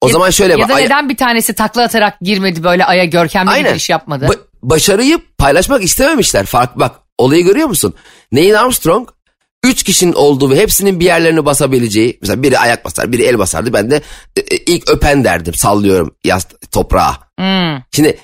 O 0.00 0.08
zaman 0.08 0.30
şöyle 0.30 0.60
ya 0.60 0.68
da 0.68 0.74
ay- 0.74 0.84
neden 0.84 1.08
bir 1.08 1.16
tanesi 1.16 1.52
takla 1.52 1.82
atarak 1.82 2.20
girmedi 2.20 2.64
böyle 2.64 2.84
Ay'a 2.84 3.04
görkemli 3.04 3.46
bir 3.46 3.52
Aynen. 3.52 3.70
giriş 3.70 3.90
yapmadı? 3.90 4.26
Ba- 4.26 4.38
başarıyı 4.62 5.18
paylaşmak 5.38 5.82
istememişler. 5.82 6.46
Fark 6.46 6.78
bak 6.78 6.96
olayı 7.18 7.44
görüyor 7.44 7.68
musun? 7.68 7.94
Neil 8.32 8.60
Armstrong 8.60 9.08
üç 9.64 9.82
kişinin 9.82 10.12
olduğu 10.12 10.50
ve 10.50 10.56
hepsinin 10.56 11.00
bir 11.00 11.04
yerlerini 11.04 11.44
basabileceği. 11.44 12.18
Mesela 12.22 12.42
biri 12.42 12.58
ayak 12.58 12.84
basar, 12.84 13.12
biri 13.12 13.22
el 13.22 13.38
basardı. 13.38 13.72
Ben 13.72 13.90
de 13.90 14.02
e, 14.36 14.40
e, 14.40 14.56
ilk 14.56 14.90
öpen 14.90 15.24
derdim. 15.24 15.54
Sallıyorum 15.54 16.14
yaz 16.24 16.46
toprağa. 16.70 17.16
Hmm. 17.38 17.82
Şimdi 17.92 18.18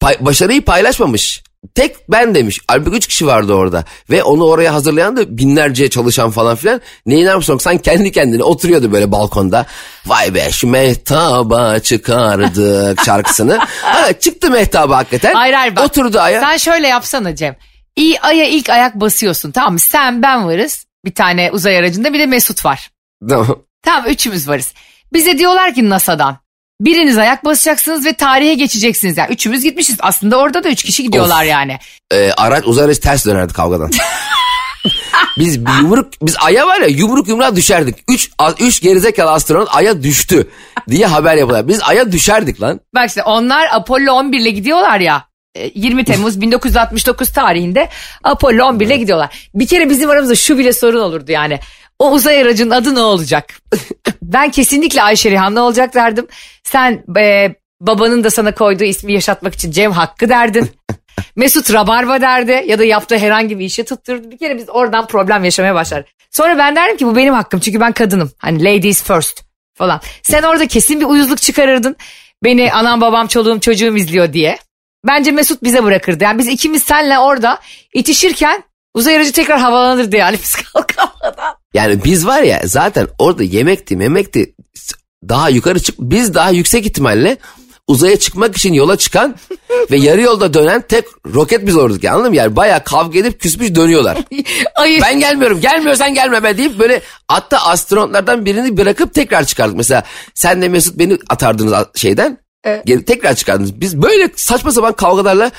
pay- 0.00 0.24
başarıyı 0.24 0.62
paylaşmamış. 0.64 1.42
Tek 1.74 2.10
ben 2.10 2.34
demiş. 2.34 2.60
Halbuki 2.68 2.96
üç 2.96 3.06
kişi 3.06 3.26
vardı 3.26 3.54
orada. 3.54 3.84
Ve 4.10 4.22
onu 4.22 4.44
oraya 4.44 4.74
hazırlayan 4.74 5.16
da 5.16 5.38
binlerce 5.38 5.90
çalışan 5.90 6.30
falan 6.30 6.56
filan. 6.56 6.80
Neil 7.06 7.32
Armstrong 7.32 7.62
sen 7.62 7.78
kendi 7.78 8.12
kendine 8.12 8.42
oturuyordu 8.42 8.92
böyle 8.92 9.12
balkonda. 9.12 9.66
Vay 10.06 10.34
be 10.34 10.50
şu 10.50 10.68
mehtaba 10.68 11.78
çıkardık 11.78 13.04
şarkısını. 13.06 13.58
Ha, 13.82 14.12
çıktı 14.12 14.50
mehtaba 14.50 14.96
hakikaten. 14.96 15.34
Hayır 15.34 15.54
hayır 15.54 15.76
bak. 15.76 15.84
Oturdu 15.84 16.20
aya. 16.20 16.40
Sen 16.40 16.56
şöyle 16.56 16.88
yapsana 16.88 17.36
Cem. 17.36 17.56
İyi 17.96 18.20
Ay'a 18.20 18.44
ilk 18.48 18.70
ayak 18.70 18.94
basıyorsun 18.94 19.50
tamam 19.52 19.72
mı? 19.72 19.78
Sen 19.78 20.22
ben 20.22 20.46
varız. 20.46 20.84
Bir 21.04 21.14
tane 21.14 21.50
uzay 21.52 21.78
aracında 21.78 22.12
bir 22.12 22.18
de 22.18 22.26
Mesut 22.26 22.64
var. 22.64 22.90
Tamam. 23.28 23.58
Tamam 23.82 24.04
üçümüz 24.10 24.48
varız. 24.48 24.74
Bize 25.12 25.38
diyorlar 25.38 25.74
ki 25.74 25.90
NASA'dan. 25.90 26.43
Biriniz 26.84 27.18
ayak 27.18 27.44
basacaksınız 27.44 28.04
ve 28.06 28.12
tarihe 28.12 28.54
geçeceksiniz. 28.54 29.16
Yani 29.18 29.32
üçümüz 29.32 29.62
gitmişiz. 29.62 29.96
Aslında 30.00 30.38
orada 30.38 30.64
da 30.64 30.68
üç 30.68 30.82
kişi 30.82 31.02
gidiyorlar 31.02 31.42
Of. 31.44 31.50
yani. 31.50 31.78
Ee, 32.12 32.30
araç 32.36 32.64
uzay 32.66 32.84
aracı 32.84 33.00
ters 33.00 33.26
dönerdi 33.26 33.52
kavgadan. 33.52 33.90
biz 35.38 35.56
yumruk 35.56 36.12
biz 36.22 36.36
aya 36.40 36.66
var 36.66 36.80
ya 36.80 36.86
yumruk 36.86 37.28
yumruğa 37.28 37.56
düşerdik. 37.56 37.96
Üç, 38.08 38.30
a- 38.38 38.52
üç 38.60 38.80
gerizekalı 38.80 39.30
astronot 39.30 39.68
aya 39.72 40.02
düştü 40.02 40.50
diye 40.90 41.06
haber 41.06 41.36
yapıyorlar. 41.36 41.68
Biz 41.68 41.80
aya 41.82 42.12
düşerdik 42.12 42.60
lan. 42.62 42.80
Bak 42.94 43.08
işte 43.08 43.22
onlar 43.22 43.68
Apollo 43.72 44.12
11 44.12 44.38
ile 44.40 44.50
gidiyorlar 44.50 45.00
ya. 45.00 45.24
e, 45.54 45.70
20 45.74 46.04
Temmuz 46.04 46.40
1969 46.40 47.32
tarihinde 47.32 47.88
Apollo 48.24 48.64
11 48.64 48.86
ile 48.86 48.96
gidiyorlar. 48.96 49.48
Bir 49.54 49.66
kere 49.66 49.90
bizim 49.90 50.10
aramızda 50.10 50.34
şu 50.34 50.58
bile 50.58 50.72
sorun 50.72 51.00
olurdu 51.00 51.32
yani. 51.32 51.60
O 51.98 52.10
uzay 52.12 52.42
aracının 52.42 52.70
adı 52.70 52.94
ne 52.94 53.00
olacak? 53.00 53.54
ben 54.22 54.50
kesinlikle 54.50 55.02
Ayşe 55.02 55.30
Rihanna 55.30 55.62
olacak 55.62 55.94
derdim. 55.94 56.26
Sen 56.64 57.04
e, 57.18 57.54
babanın 57.80 58.24
da 58.24 58.30
sana 58.30 58.54
koyduğu 58.54 58.84
ismi 58.84 59.12
yaşatmak 59.12 59.54
için 59.54 59.70
Cem 59.70 59.92
Hakkı 59.92 60.28
derdin. 60.28 60.70
Mesut 61.36 61.72
Rabarba 61.72 62.20
derdi 62.20 62.64
ya 62.66 62.78
da 62.78 62.84
yaptığı 62.84 63.18
herhangi 63.18 63.58
bir 63.58 63.64
işe 63.64 63.84
tutturdu. 63.84 64.30
Bir 64.30 64.38
kere 64.38 64.56
biz 64.56 64.68
oradan 64.68 65.06
problem 65.06 65.44
yaşamaya 65.44 65.74
başlar. 65.74 66.04
Sonra 66.30 66.58
ben 66.58 66.76
derdim 66.76 66.96
ki 66.96 67.06
bu 67.06 67.16
benim 67.16 67.34
hakkım 67.34 67.60
çünkü 67.60 67.80
ben 67.80 67.92
kadınım. 67.92 68.32
Hani 68.38 68.64
ladies 68.64 69.02
first 69.02 69.44
falan. 69.74 70.00
Sen 70.22 70.42
orada 70.42 70.66
kesin 70.66 71.00
bir 71.00 71.04
uyuzluk 71.04 71.42
çıkarırdın. 71.42 71.96
Beni 72.44 72.72
anam 72.72 73.00
babam 73.00 73.26
çoluğum 73.26 73.60
çocuğum 73.60 73.96
izliyor 73.96 74.32
diye. 74.32 74.58
Bence 75.06 75.30
Mesut 75.30 75.62
bize 75.62 75.84
bırakırdı. 75.84 76.24
Yani 76.24 76.38
biz 76.38 76.48
ikimiz 76.48 76.82
senle 76.82 77.18
orada 77.18 77.58
itişirken 77.94 78.62
uzay 78.94 79.16
aracı 79.16 79.32
tekrar 79.32 79.58
havalanırdı 79.58 80.16
yani 80.16 80.36
biz 80.42 80.54
kalkamadan. 80.72 81.13
Yani 81.74 82.04
biz 82.04 82.26
var 82.26 82.42
ya 82.42 82.62
zaten 82.64 83.08
orada 83.18 83.42
yemekti 83.42 83.96
memekti 83.96 84.54
daha 85.28 85.48
yukarı 85.48 85.80
çık 85.80 86.00
biz 86.00 86.34
daha 86.34 86.50
yüksek 86.50 86.86
ihtimalle 86.86 87.36
uzaya 87.86 88.18
çıkmak 88.18 88.56
için 88.56 88.72
yola 88.72 88.96
çıkan 88.96 89.36
ve 89.90 89.96
yarı 89.96 90.20
yolda 90.20 90.54
dönen 90.54 90.80
tek 90.88 91.04
roket 91.34 91.66
biz 91.66 91.76
olurduk 91.76 92.04
yani, 92.04 92.14
anladın 92.14 92.30
mı? 92.30 92.36
Yani 92.36 92.56
bayağı 92.56 92.84
kavga 92.84 93.18
edip 93.18 93.40
küsmüş 93.40 93.74
dönüyorlar. 93.74 94.18
Hayır. 94.74 95.02
ben 95.02 95.20
gelmiyorum 95.20 95.60
gelmiyorsan 95.60 96.14
gelme 96.14 96.42
be 96.42 96.58
deyip 96.58 96.78
böyle 96.78 97.02
hatta 97.28 97.58
astronotlardan 97.58 98.44
birini 98.44 98.76
bırakıp 98.76 99.14
tekrar 99.14 99.44
çıkardık. 99.44 99.76
Mesela 99.76 100.02
sen 100.34 100.62
de 100.62 100.68
Mesut 100.68 100.98
beni 100.98 101.18
atardınız 101.28 101.74
şeyden 101.94 102.38
Evet. 102.64 102.86
geri 102.86 103.04
tekrar 103.04 103.34
çıkardınız. 103.34 103.80
Biz 103.80 104.02
böyle 104.02 104.30
saçma 104.36 104.72
sapan 104.72 104.92
kavgalarla 104.92 105.50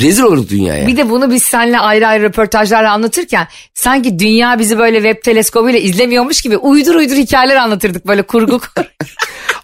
rezil 0.00 0.22
olurduk 0.22 0.50
dünyaya. 0.50 0.86
Bir 0.86 0.96
de 0.96 1.10
bunu 1.10 1.30
biz 1.30 1.42
seninle 1.42 1.78
ayrı 1.78 2.06
ayrı 2.06 2.22
röportajlarla 2.22 2.92
anlatırken 2.92 3.48
sanki 3.74 4.18
dünya 4.18 4.58
bizi 4.58 4.78
böyle 4.78 4.96
web 4.96 5.22
teleskobuyla 5.22 5.78
izlemiyormuş 5.78 6.42
gibi 6.42 6.56
uydur 6.56 6.94
uydur 6.94 7.16
hikayeler 7.16 7.56
anlatırdık 7.56 8.06
böyle 8.06 8.22
kurgu 8.22 8.58
kur. 8.74 8.84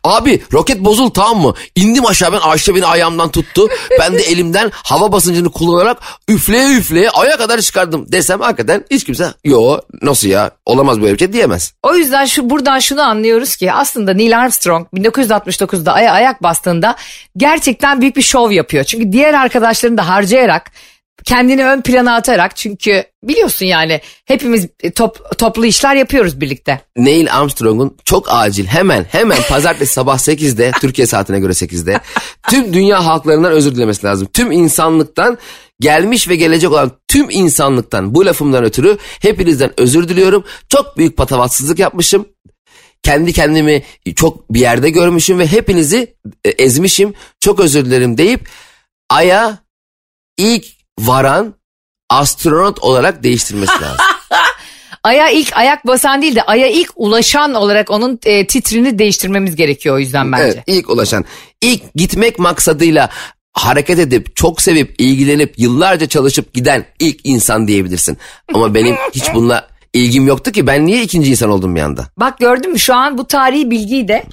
Abi 0.05 0.43
roket 0.53 0.81
bozul 0.81 1.11
tamam 1.11 1.43
mı? 1.43 1.55
İndim 1.77 2.07
aşağı 2.07 2.33
ben 2.33 2.39
Ayşe 2.39 2.75
beni 2.75 2.87
ayağımdan 2.87 3.31
tuttu. 3.31 3.69
Ben 4.01 4.13
de 4.13 4.23
elimden 4.23 4.71
hava 4.75 5.13
basıncını 5.13 5.51
kullanarak 5.51 5.99
üfleye 6.29 6.77
üfleye 6.79 7.11
aya 7.11 7.37
kadar 7.37 7.61
çıkardım 7.61 8.13
desem 8.13 8.41
hakikaten 8.41 8.85
hiç 8.91 9.05
kimse 9.05 9.35
yo 9.45 9.79
nasıl 10.03 10.29
ya 10.29 10.51
olamaz 10.67 11.01
böyle 11.01 11.15
bir 11.15 11.19
şey 11.19 11.33
diyemez. 11.33 11.73
O 11.83 11.95
yüzden 11.95 12.25
şu 12.25 12.51
buradan 12.51 12.79
şunu 12.79 13.03
anlıyoruz 13.03 13.57
ki 13.57 13.73
aslında 13.73 14.15
Neil 14.15 14.39
Armstrong 14.39 14.87
1969'da 14.95 15.93
aya 15.93 16.13
ayak 16.13 16.43
bastığında 16.43 16.97
gerçekten 17.37 18.01
büyük 18.01 18.17
bir 18.17 18.23
şov 18.23 18.51
yapıyor. 18.51 18.85
Çünkü 18.85 19.13
diğer 19.13 19.35
arkadaşlarını 19.35 19.99
da 19.99 20.09
harcayarak 20.09 20.71
kendini 21.25 21.65
ön 21.65 21.81
plana 21.81 22.15
atarak 22.15 22.57
çünkü 22.57 23.05
biliyorsun 23.25 23.67
yani 23.67 24.01
hepimiz 24.25 24.67
top, 24.95 25.39
toplu 25.39 25.67
işler 25.67 25.95
yapıyoruz 25.95 26.41
birlikte. 26.41 26.81
Neil 26.97 27.35
Armstrong'un 27.35 27.97
çok 28.05 28.27
acil 28.31 28.67
hemen 28.67 29.07
hemen 29.11 29.39
pazartesi 29.49 29.93
sabah 29.93 30.19
8'de 30.19 30.73
Türkiye 30.81 31.07
saatine 31.07 31.41
göre 31.41 31.53
8'de 31.53 32.01
tüm 32.49 32.73
dünya 32.73 33.05
halklarından 33.05 33.53
özür 33.53 33.75
dilemesi 33.75 34.07
lazım. 34.07 34.29
Tüm 34.33 34.53
insanlıktan 34.53 35.39
gelmiş 35.81 36.29
ve 36.29 36.37
gelecek 36.37 36.73
olan 36.73 36.93
tüm 37.09 37.31
insanlıktan 37.31 38.15
bu 38.15 38.27
lafımdan 38.27 38.65
ötürü 38.65 38.99
hepinizden 39.21 39.71
özür 39.77 40.09
diliyorum. 40.09 40.45
Çok 40.69 40.99
büyük 40.99 41.17
patavatsızlık 41.17 41.79
yapmışım. 41.79 42.27
Kendi 43.03 43.33
kendimi 43.33 43.83
çok 44.17 44.53
bir 44.53 44.61
yerde 44.61 44.91
görmüşüm 44.91 45.39
ve 45.39 45.47
hepinizi 45.47 46.15
e, 46.45 46.51
ezmişim. 46.51 47.15
Çok 47.41 47.61
özür 47.61 47.85
dilerim 47.85 48.19
deyip 48.19 48.49
Ay'a 49.11 49.59
ilk 50.39 50.82
varan 50.99 51.55
astronot 52.11 52.79
olarak 52.79 53.23
değiştirmesi 53.23 53.73
lazım. 53.83 54.07
Aya 55.05 55.31
ilk 55.31 55.57
ayak 55.57 55.87
basan 55.87 56.23
değil 56.23 56.35
de 56.37 56.43
aya 56.43 56.69
ilk 56.69 56.91
ulaşan 56.97 57.55
olarak 57.55 57.91
onun 57.91 58.21
e, 58.25 58.47
titrini 58.47 58.99
değiştirmemiz 58.99 59.57
gerekiyor 59.57 59.95
o 59.97 59.99
yüzden 59.99 60.33
bence. 60.33 60.45
Evet, 60.45 60.63
ilk 60.67 60.91
ulaşan. 60.91 61.25
ilk 61.61 61.95
gitmek 61.95 62.39
maksadıyla 62.39 63.11
hareket 63.53 63.99
edip 63.99 64.37
çok 64.37 64.63
sevip 64.63 64.95
ilgilenip 64.99 65.59
yıllarca 65.59 66.09
çalışıp 66.09 66.55
giden 66.55 66.85
ilk 66.99 67.21
insan 67.25 67.69
diyebilirsin. 67.69 68.19
Ama 68.55 68.75
benim 68.75 68.97
hiç 69.15 69.25
bununla 69.35 69.69
ilgim 69.93 70.27
yoktu 70.27 70.53
ki 70.53 70.67
ben 70.67 70.87
niye 70.87 71.03
ikinci 71.03 71.31
insan 71.31 71.51
oldum 71.51 71.77
bir 71.77 71.81
anda? 71.81 72.07
Bak 72.17 72.39
gördün 72.39 72.73
mü 72.73 72.79
şu 72.79 72.95
an 72.95 73.19
bu 73.19 73.27
tarihi 73.27 73.71
bilgiyi 73.71 74.09
de 74.09 74.25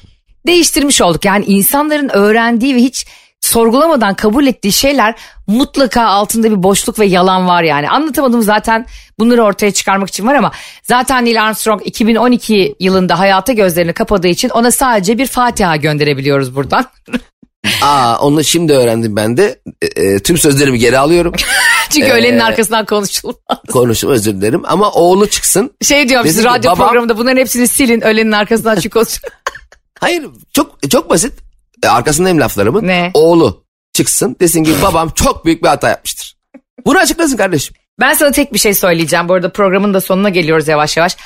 değiştirmiş 0.48 1.02
olduk. 1.02 1.26
Yani 1.26 1.46
insanların 1.46 2.10
öğrendiği 2.10 2.76
ve 2.76 2.80
hiç 2.80 3.06
sorgulamadan 3.50 4.14
kabul 4.14 4.48
ettiği 4.48 4.72
şeyler 4.72 5.16
mutlaka 5.48 6.04
altında 6.04 6.52
bir 6.52 6.64
boşluk 6.64 7.00
ve 7.00 7.06
yalan 7.06 7.48
var 7.48 7.64
yani. 7.64 7.90
Anlatamadım 7.90 8.42
zaten 8.42 8.86
bunları 9.20 9.44
ortaya 9.44 9.72
çıkarmak 9.72 10.10
için 10.10 10.28
var 10.28 10.36
ama 10.36 10.52
zaten 10.84 11.26
Neil 11.26 11.44
Armstrong 11.44 11.82
2012 11.86 12.76
yılında 12.80 13.20
hayata 13.20 13.54
gözlerini 13.54 13.94
kapadığı 13.94 14.28
için 14.28 14.50
ona 14.50 14.72
sadece 14.72 15.18
bir 15.18 15.28
Fatiha 15.28 15.76
gönderebiliyoruz 15.76 16.56
buradan. 16.56 16.86
Aa 17.82 18.18
onu 18.20 18.44
şimdi 18.44 18.74
öğrendim 18.74 19.16
ben 19.16 19.38
de. 19.38 19.60
E, 19.82 19.86
e, 19.86 20.20
tüm 20.20 20.38
sözlerimi 20.38 20.80
geri 20.80 20.98
alıyorum. 20.98 21.34
Çünkü 21.90 22.12
öğlenin 22.12 22.40
arkasından 22.40 22.86
konuşulmaz. 22.86 23.38
Konuştum 23.72 24.12
özür 24.12 24.34
dilerim 24.34 24.62
ama 24.66 24.92
oğlu 24.92 25.28
çıksın. 25.28 25.72
Şey 25.82 26.10
diyorum 26.10 26.28
siz 26.28 26.44
radyo 26.44 26.72
babam- 26.72 26.78
programında 26.78 27.18
bunların 27.18 27.38
hepsini 27.38 27.68
silin 27.68 28.02
öğlenin 28.02 28.32
arkasından 28.32 28.76
çünkü 28.76 28.90
konuş. 28.90 29.22
Hayır 30.00 30.24
çok 30.54 30.92
çok 30.92 31.10
basit. 31.10 31.49
E, 31.84 31.88
arkasındayım 31.88 32.40
laflarımın. 32.40 32.88
Ne? 32.88 33.12
Oğlu 33.14 33.64
çıksın 33.94 34.36
desin 34.40 34.64
ki 34.64 34.72
babam 34.84 35.10
çok 35.10 35.46
büyük 35.46 35.64
bir 35.64 35.68
hata 35.68 35.90
yapmıştır. 35.90 36.38
Bunu 36.86 36.98
açıklasın 36.98 37.38
kardeşim. 37.38 37.76
Ben 38.00 38.14
sana 38.14 38.32
tek 38.32 38.54
bir 38.54 38.60
şey 38.60 38.74
söyleyeceğim. 38.74 39.30
Bu 39.30 39.34
arada 39.34 39.52
programın 39.52 39.94
da 39.94 40.02
sonuna 40.02 40.30
geliyoruz 40.30 40.68
yavaş 40.68 40.98
yavaş. 40.98 41.18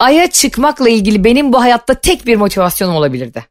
Ay'a 0.00 0.30
çıkmakla 0.30 0.88
ilgili 0.88 1.24
benim 1.24 1.52
bu 1.52 1.60
hayatta 1.60 1.94
tek 1.94 2.26
bir 2.26 2.36
motivasyonum 2.36 2.94
olabilirdi. 2.94 3.44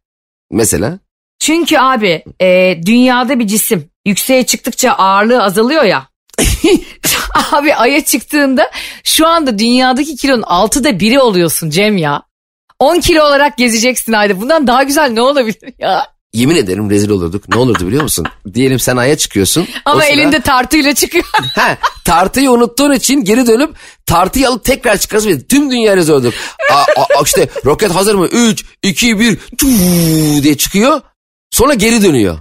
Mesela 0.52 1.00
Çünkü 1.40 1.78
abi 1.78 2.24
e, 2.42 2.78
dünyada 2.86 3.40
bir 3.40 3.48
cisim 3.48 3.90
yükseğe 4.06 4.46
çıktıkça 4.46 4.92
ağırlığı 4.92 5.44
azalıyor 5.44 5.84
ya. 5.84 6.08
abi 7.52 7.76
Ay'a 7.76 8.06
çıktığında 8.06 8.72
şu 9.04 9.28
anda 9.28 9.60
dünyadaki 9.60 10.16
kilonun 10.16 10.42
altıda 10.42 11.00
biri 11.00 11.20
oluyorsun 11.20 11.70
Cem 11.70 11.98
ya. 11.98 12.24
10 12.80 13.00
kilo 13.00 13.24
olarak 13.24 13.58
gezeceksin 13.58 14.14
ayda. 14.14 14.42
Bundan 14.42 14.68
daha 14.68 14.84
güzel 14.84 15.10
ne 15.10 15.22
olabilir 15.22 15.74
ya? 15.80 16.17
Yemin 16.38 16.56
ederim 16.56 16.90
rezil 16.90 17.10
olurduk. 17.10 17.50
Ne 17.50 17.56
olurdu 17.56 17.88
biliyor 17.88 18.04
musun? 18.04 18.26
Diyelim 18.54 18.80
sen 18.80 18.98
aya 18.98 19.18
çıkıyorsun. 19.18 19.68
Ama 19.86 20.02
sıra- 20.02 20.10
elinde 20.12 20.42
tartıyla 20.42 20.94
çıkıyor. 20.94 21.24
Ha, 21.56 21.78
tartıyı 22.06 22.52
unuttuğun 22.52 22.92
için 22.92 23.24
geri 23.24 23.48
dönüp 23.48 23.76
tartıyı 24.06 24.50
alıp 24.50 24.64
tekrar 24.64 24.98
çıkarsın. 24.98 25.46
Tüm 25.50 25.72
dünya 25.72 25.98
rezil 25.98 26.14
olduk. 26.14 26.34
Aa, 26.74 27.02
aa, 27.02 27.24
işte 27.24 27.50
roket 27.66 27.92
hazır 27.96 28.16
mı? 28.16 28.26
3, 28.28 28.66
2, 28.84 29.20
1 29.20 29.40
diye 30.44 30.58
çıkıyor. 30.58 31.02
Sonra 31.52 31.74
geri 31.74 32.04
dönüyor. 32.04 32.38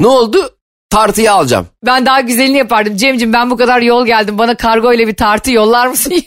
Ne 0.00 0.06
oldu? 0.06 0.50
Tartıyı 0.90 1.32
alacağım. 1.32 1.66
ben 1.86 2.06
daha 2.06 2.20
güzelini 2.20 2.56
yapardım. 2.56 2.96
Cemcim 2.96 3.32
ben 3.32 3.50
bu 3.50 3.56
kadar 3.56 3.80
yol 3.80 4.06
geldim. 4.06 4.38
Bana 4.38 4.54
kargo 4.56 4.92
ile 4.92 5.06
bir 5.08 5.16
tartı 5.16 5.50
yollar 5.52 5.86
mısın? 5.86 6.12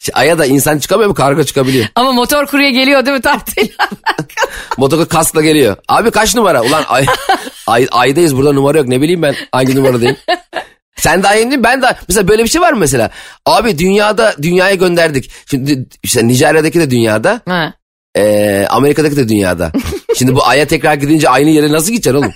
İşte 0.00 0.12
Aya 0.14 0.38
da 0.38 0.46
insan 0.46 0.78
çıkamıyor 0.78 1.08
mu? 1.08 1.14
Karga 1.14 1.44
çıkabiliyor. 1.44 1.86
Ama 1.94 2.12
motor 2.12 2.46
kurye 2.46 2.70
geliyor 2.70 3.06
değil 3.06 3.16
mi 3.16 3.22
tartıyla? 3.22 3.88
Motoka 4.78 5.04
kaskla 5.08 5.42
geliyor. 5.42 5.76
Abi 5.88 6.10
kaç 6.10 6.34
numara? 6.36 6.62
Ulan 6.62 6.84
ay, 6.88 7.06
ay, 7.66 7.86
aydayız 7.90 8.36
burada 8.36 8.52
numara 8.52 8.78
yok. 8.78 8.88
Ne 8.88 9.00
bileyim 9.00 9.22
ben 9.22 9.34
hangi 9.52 9.76
numaradayım. 9.76 10.16
Sen 10.96 11.22
de 11.22 11.28
aynı 11.28 11.64
ben 11.64 11.82
de 11.82 11.96
mesela 12.08 12.28
böyle 12.28 12.44
bir 12.44 12.48
şey 12.48 12.60
var 12.60 12.72
mı 12.72 12.78
mesela? 12.78 13.10
Abi 13.46 13.78
dünyada 13.78 14.34
dünyaya 14.42 14.74
gönderdik. 14.74 15.30
Şimdi 15.50 15.86
işte 16.02 16.28
Nijerya'daki 16.28 16.80
de 16.80 16.90
dünyada, 16.90 17.40
ha. 17.48 17.72
eee, 18.16 18.66
Amerika'daki 18.70 19.16
de 19.16 19.28
dünyada. 19.28 19.72
Şimdi 20.18 20.34
bu 20.34 20.46
aya 20.46 20.66
tekrar 20.66 20.94
gidince 20.94 21.28
aynı 21.28 21.50
yere 21.50 21.72
nasıl 21.72 21.90
gideceksin 21.92 22.18
oğlum? 22.18 22.32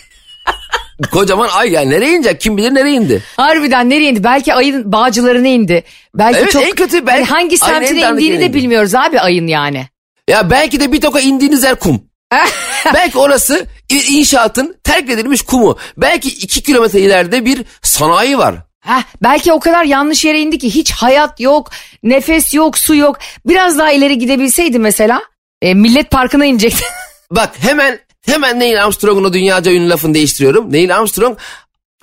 Kocaman 1.10 1.48
ay 1.48 1.70
yani 1.70 1.90
nereye 1.90 2.16
inecek? 2.16 2.40
Kim 2.40 2.56
bilir 2.56 2.74
nereye 2.74 2.94
indi? 2.96 3.22
Harbiden 3.36 3.90
nereye 3.90 4.10
indi? 4.10 4.24
Belki 4.24 4.54
ayın 4.54 4.92
bağcılarına 4.92 5.48
indi. 5.48 5.84
Belki 6.14 6.38
Evet, 6.38 6.50
çok 6.52 6.62
en 6.62 6.70
kötü 6.70 7.06
belki- 7.06 7.24
Hani 7.24 7.40
hangi 7.40 7.58
semtine 7.58 8.00
indiğini 8.10 8.40
de 8.40 8.46
indi. 8.46 8.54
bilmiyoruz 8.54 8.94
abi 8.94 9.20
ayın 9.20 9.46
yani. 9.46 9.86
Ya 10.28 10.50
belki 10.50 10.80
de 10.80 10.92
bir 10.92 11.00
toka 11.00 11.20
indiğiniz 11.20 11.62
yer 11.64 11.74
kum. 11.74 12.02
belki 12.94 13.18
orası 13.18 13.66
inşaatın 14.08 14.76
terk 14.84 15.10
edilmiş 15.10 15.42
kumu. 15.42 15.78
Belki 15.96 16.28
iki 16.28 16.62
kilometre 16.62 17.00
ileride 17.00 17.44
bir 17.44 17.64
sanayi 17.82 18.38
var. 18.38 18.54
Heh, 18.80 19.02
belki 19.22 19.52
o 19.52 19.60
kadar 19.60 19.84
yanlış 19.84 20.24
yere 20.24 20.40
indi 20.40 20.58
ki 20.58 20.74
hiç 20.74 20.92
hayat 20.92 21.40
yok, 21.40 21.70
nefes 22.02 22.54
yok, 22.54 22.78
su 22.78 22.94
yok. 22.94 23.18
Biraz 23.46 23.78
daha 23.78 23.92
ileri 23.92 24.18
gidebilseydi 24.18 24.78
mesela 24.78 25.22
e, 25.62 25.74
Millet 25.74 26.10
Parkı'na 26.10 26.44
inecekti. 26.44 26.84
Bak 27.30 27.50
hemen 27.60 27.98
hemen 28.26 28.60
Neil 28.60 28.84
Armstrong'un 28.84 29.24
o 29.24 29.32
dünyaca 29.32 29.72
ünlü 29.72 29.88
lafını 29.88 30.14
değiştiriyorum. 30.14 30.72
Neil 30.72 30.96
Armstrong 30.96 31.38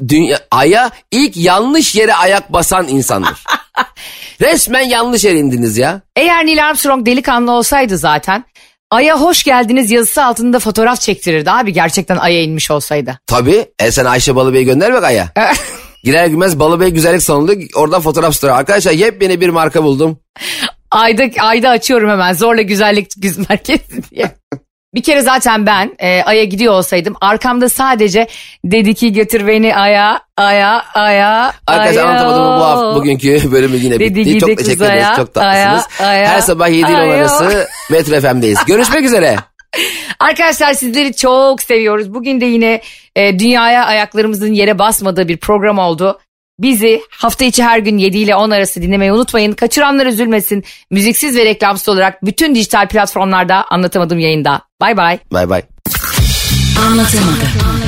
dünya, 0.08 0.40
aya 0.52 0.92
ilk 1.12 1.38
yanlış 1.38 1.96
yere 1.96 2.14
ayak 2.14 2.54
basan 2.54 2.88
insandır. 2.88 3.44
Resmen 4.42 4.82
yanlış 4.82 5.24
yere 5.24 5.38
indiniz 5.40 5.78
ya. 5.78 6.02
Eğer 6.16 6.46
Neil 6.46 6.66
Armstrong 6.68 7.06
delikanlı 7.06 7.52
olsaydı 7.52 7.98
zaten 7.98 8.46
Ay'a 8.92 9.22
hoş 9.22 9.44
geldiniz 9.44 9.92
yazısı 9.92 10.24
altında 10.24 10.60
fotoğraf 10.60 11.02
çektirirdi 11.02 11.52
abi 11.52 11.74
gerçekten 11.74 12.18
Ay'a 12.18 12.42
inmiş 12.42 12.72
olsaydı. 12.72 13.20
Tabii. 13.28 13.66
E 13.80 13.92
sen 13.92 14.06
Ayşe 14.06 14.36
Balıbey'i 14.36 14.66
gönder 14.66 14.94
bak 14.94 15.04
aya. 15.04 15.28
Girer 16.04 16.28
girmez 16.28 16.60
Balıbey 16.60 16.90
güzellik 16.90 17.24
salonu 17.24 17.52
oradan 17.76 18.02
fotoğraf 18.02 18.36
story. 18.36 18.52
Arkadaşlar 18.52 18.92
yepyeni 18.92 19.42
bir 19.42 19.50
marka 19.50 19.84
buldum. 19.84 20.20
Ayda, 20.92 21.24
ayda 21.40 21.70
açıyorum 21.70 22.10
hemen 22.10 22.34
zorla 22.34 22.62
güzellik 22.62 23.12
güz 23.18 23.50
merkezi 23.50 24.10
diye. 24.12 24.32
Bir 24.96 25.04
kere 25.04 25.22
zaten 25.22 25.66
ben 25.66 25.96
e, 26.00 26.24
Ay'a 26.24 26.44
gidiyor 26.44 26.74
olsaydım 26.74 27.16
arkamda 27.22 27.70
sadece 27.70 28.28
dedi 28.66 28.96
ki 28.96 29.14
götür 29.14 29.48
beni 29.48 29.76
Ay'a, 29.76 30.22
Ay'a, 30.38 30.84
Ay'a, 30.94 31.54
Arkadaşlar 31.68 32.02
Ay'a. 32.04 32.10
anlatamadım 32.10 32.60
bu 32.60 32.64
hafta 32.66 32.96
bugünkü 32.96 33.52
bölümü 33.52 33.76
yine 33.78 34.00
Dedi 34.00 34.16
bitti. 34.16 34.40
Çok 34.40 34.50
gidi 34.50 34.56
teşekkür 34.58 34.80
kız 34.80 34.82
ederiz. 34.88 35.04
aya, 35.06 35.16
Çok 35.16 35.34
tatlısınız. 35.34 35.88
aya, 36.00 36.10
aya, 36.10 36.30
Her 36.30 36.40
sabah 36.42 36.68
7 36.70 36.78
ile 36.80 36.86
10 36.88 36.92
aya. 37.00 37.14
arası 37.16 37.68
Metro 37.92 38.20
FM'deyiz. 38.22 38.66
Görüşmek 38.68 39.06
üzere. 39.06 39.36
Arkadaşlar 40.20 40.74
sizleri 40.74 41.16
çok 41.16 41.62
seviyoruz. 41.62 42.14
Bugün 42.14 42.42
de 42.42 42.46
yine 42.46 42.82
e, 43.16 43.40
dünyaya 43.40 43.86
ayaklarımızın 43.86 44.54
yere 44.54 44.80
basmadığı 44.80 45.28
bir 45.28 45.38
program 45.38 45.80
oldu. 45.80 46.20
Bizi 46.60 47.02
hafta 47.10 47.46
içi 47.46 47.64
her 47.64 47.80
gün 47.80 47.98
7 47.98 48.18
ile 48.18 48.36
10 48.36 48.50
arası 48.52 48.82
dinlemeyi 48.82 49.12
unutmayın. 49.12 49.52
Kaçıranlar 49.52 50.06
üzülmesin. 50.06 50.64
Müziksiz 50.92 51.36
ve 51.36 51.46
reklamsız 51.46 51.90
olarak 51.90 52.26
bütün 52.26 52.56
dijital 52.56 52.88
platformlarda 52.88 53.66
anlatamadığım 53.70 54.20
yayında. 54.20 54.62
Bay 54.82 54.98
bay. 54.98 55.20
Bay 55.32 55.50
bay. 55.50 55.62
Anlatamadım. 56.88 57.79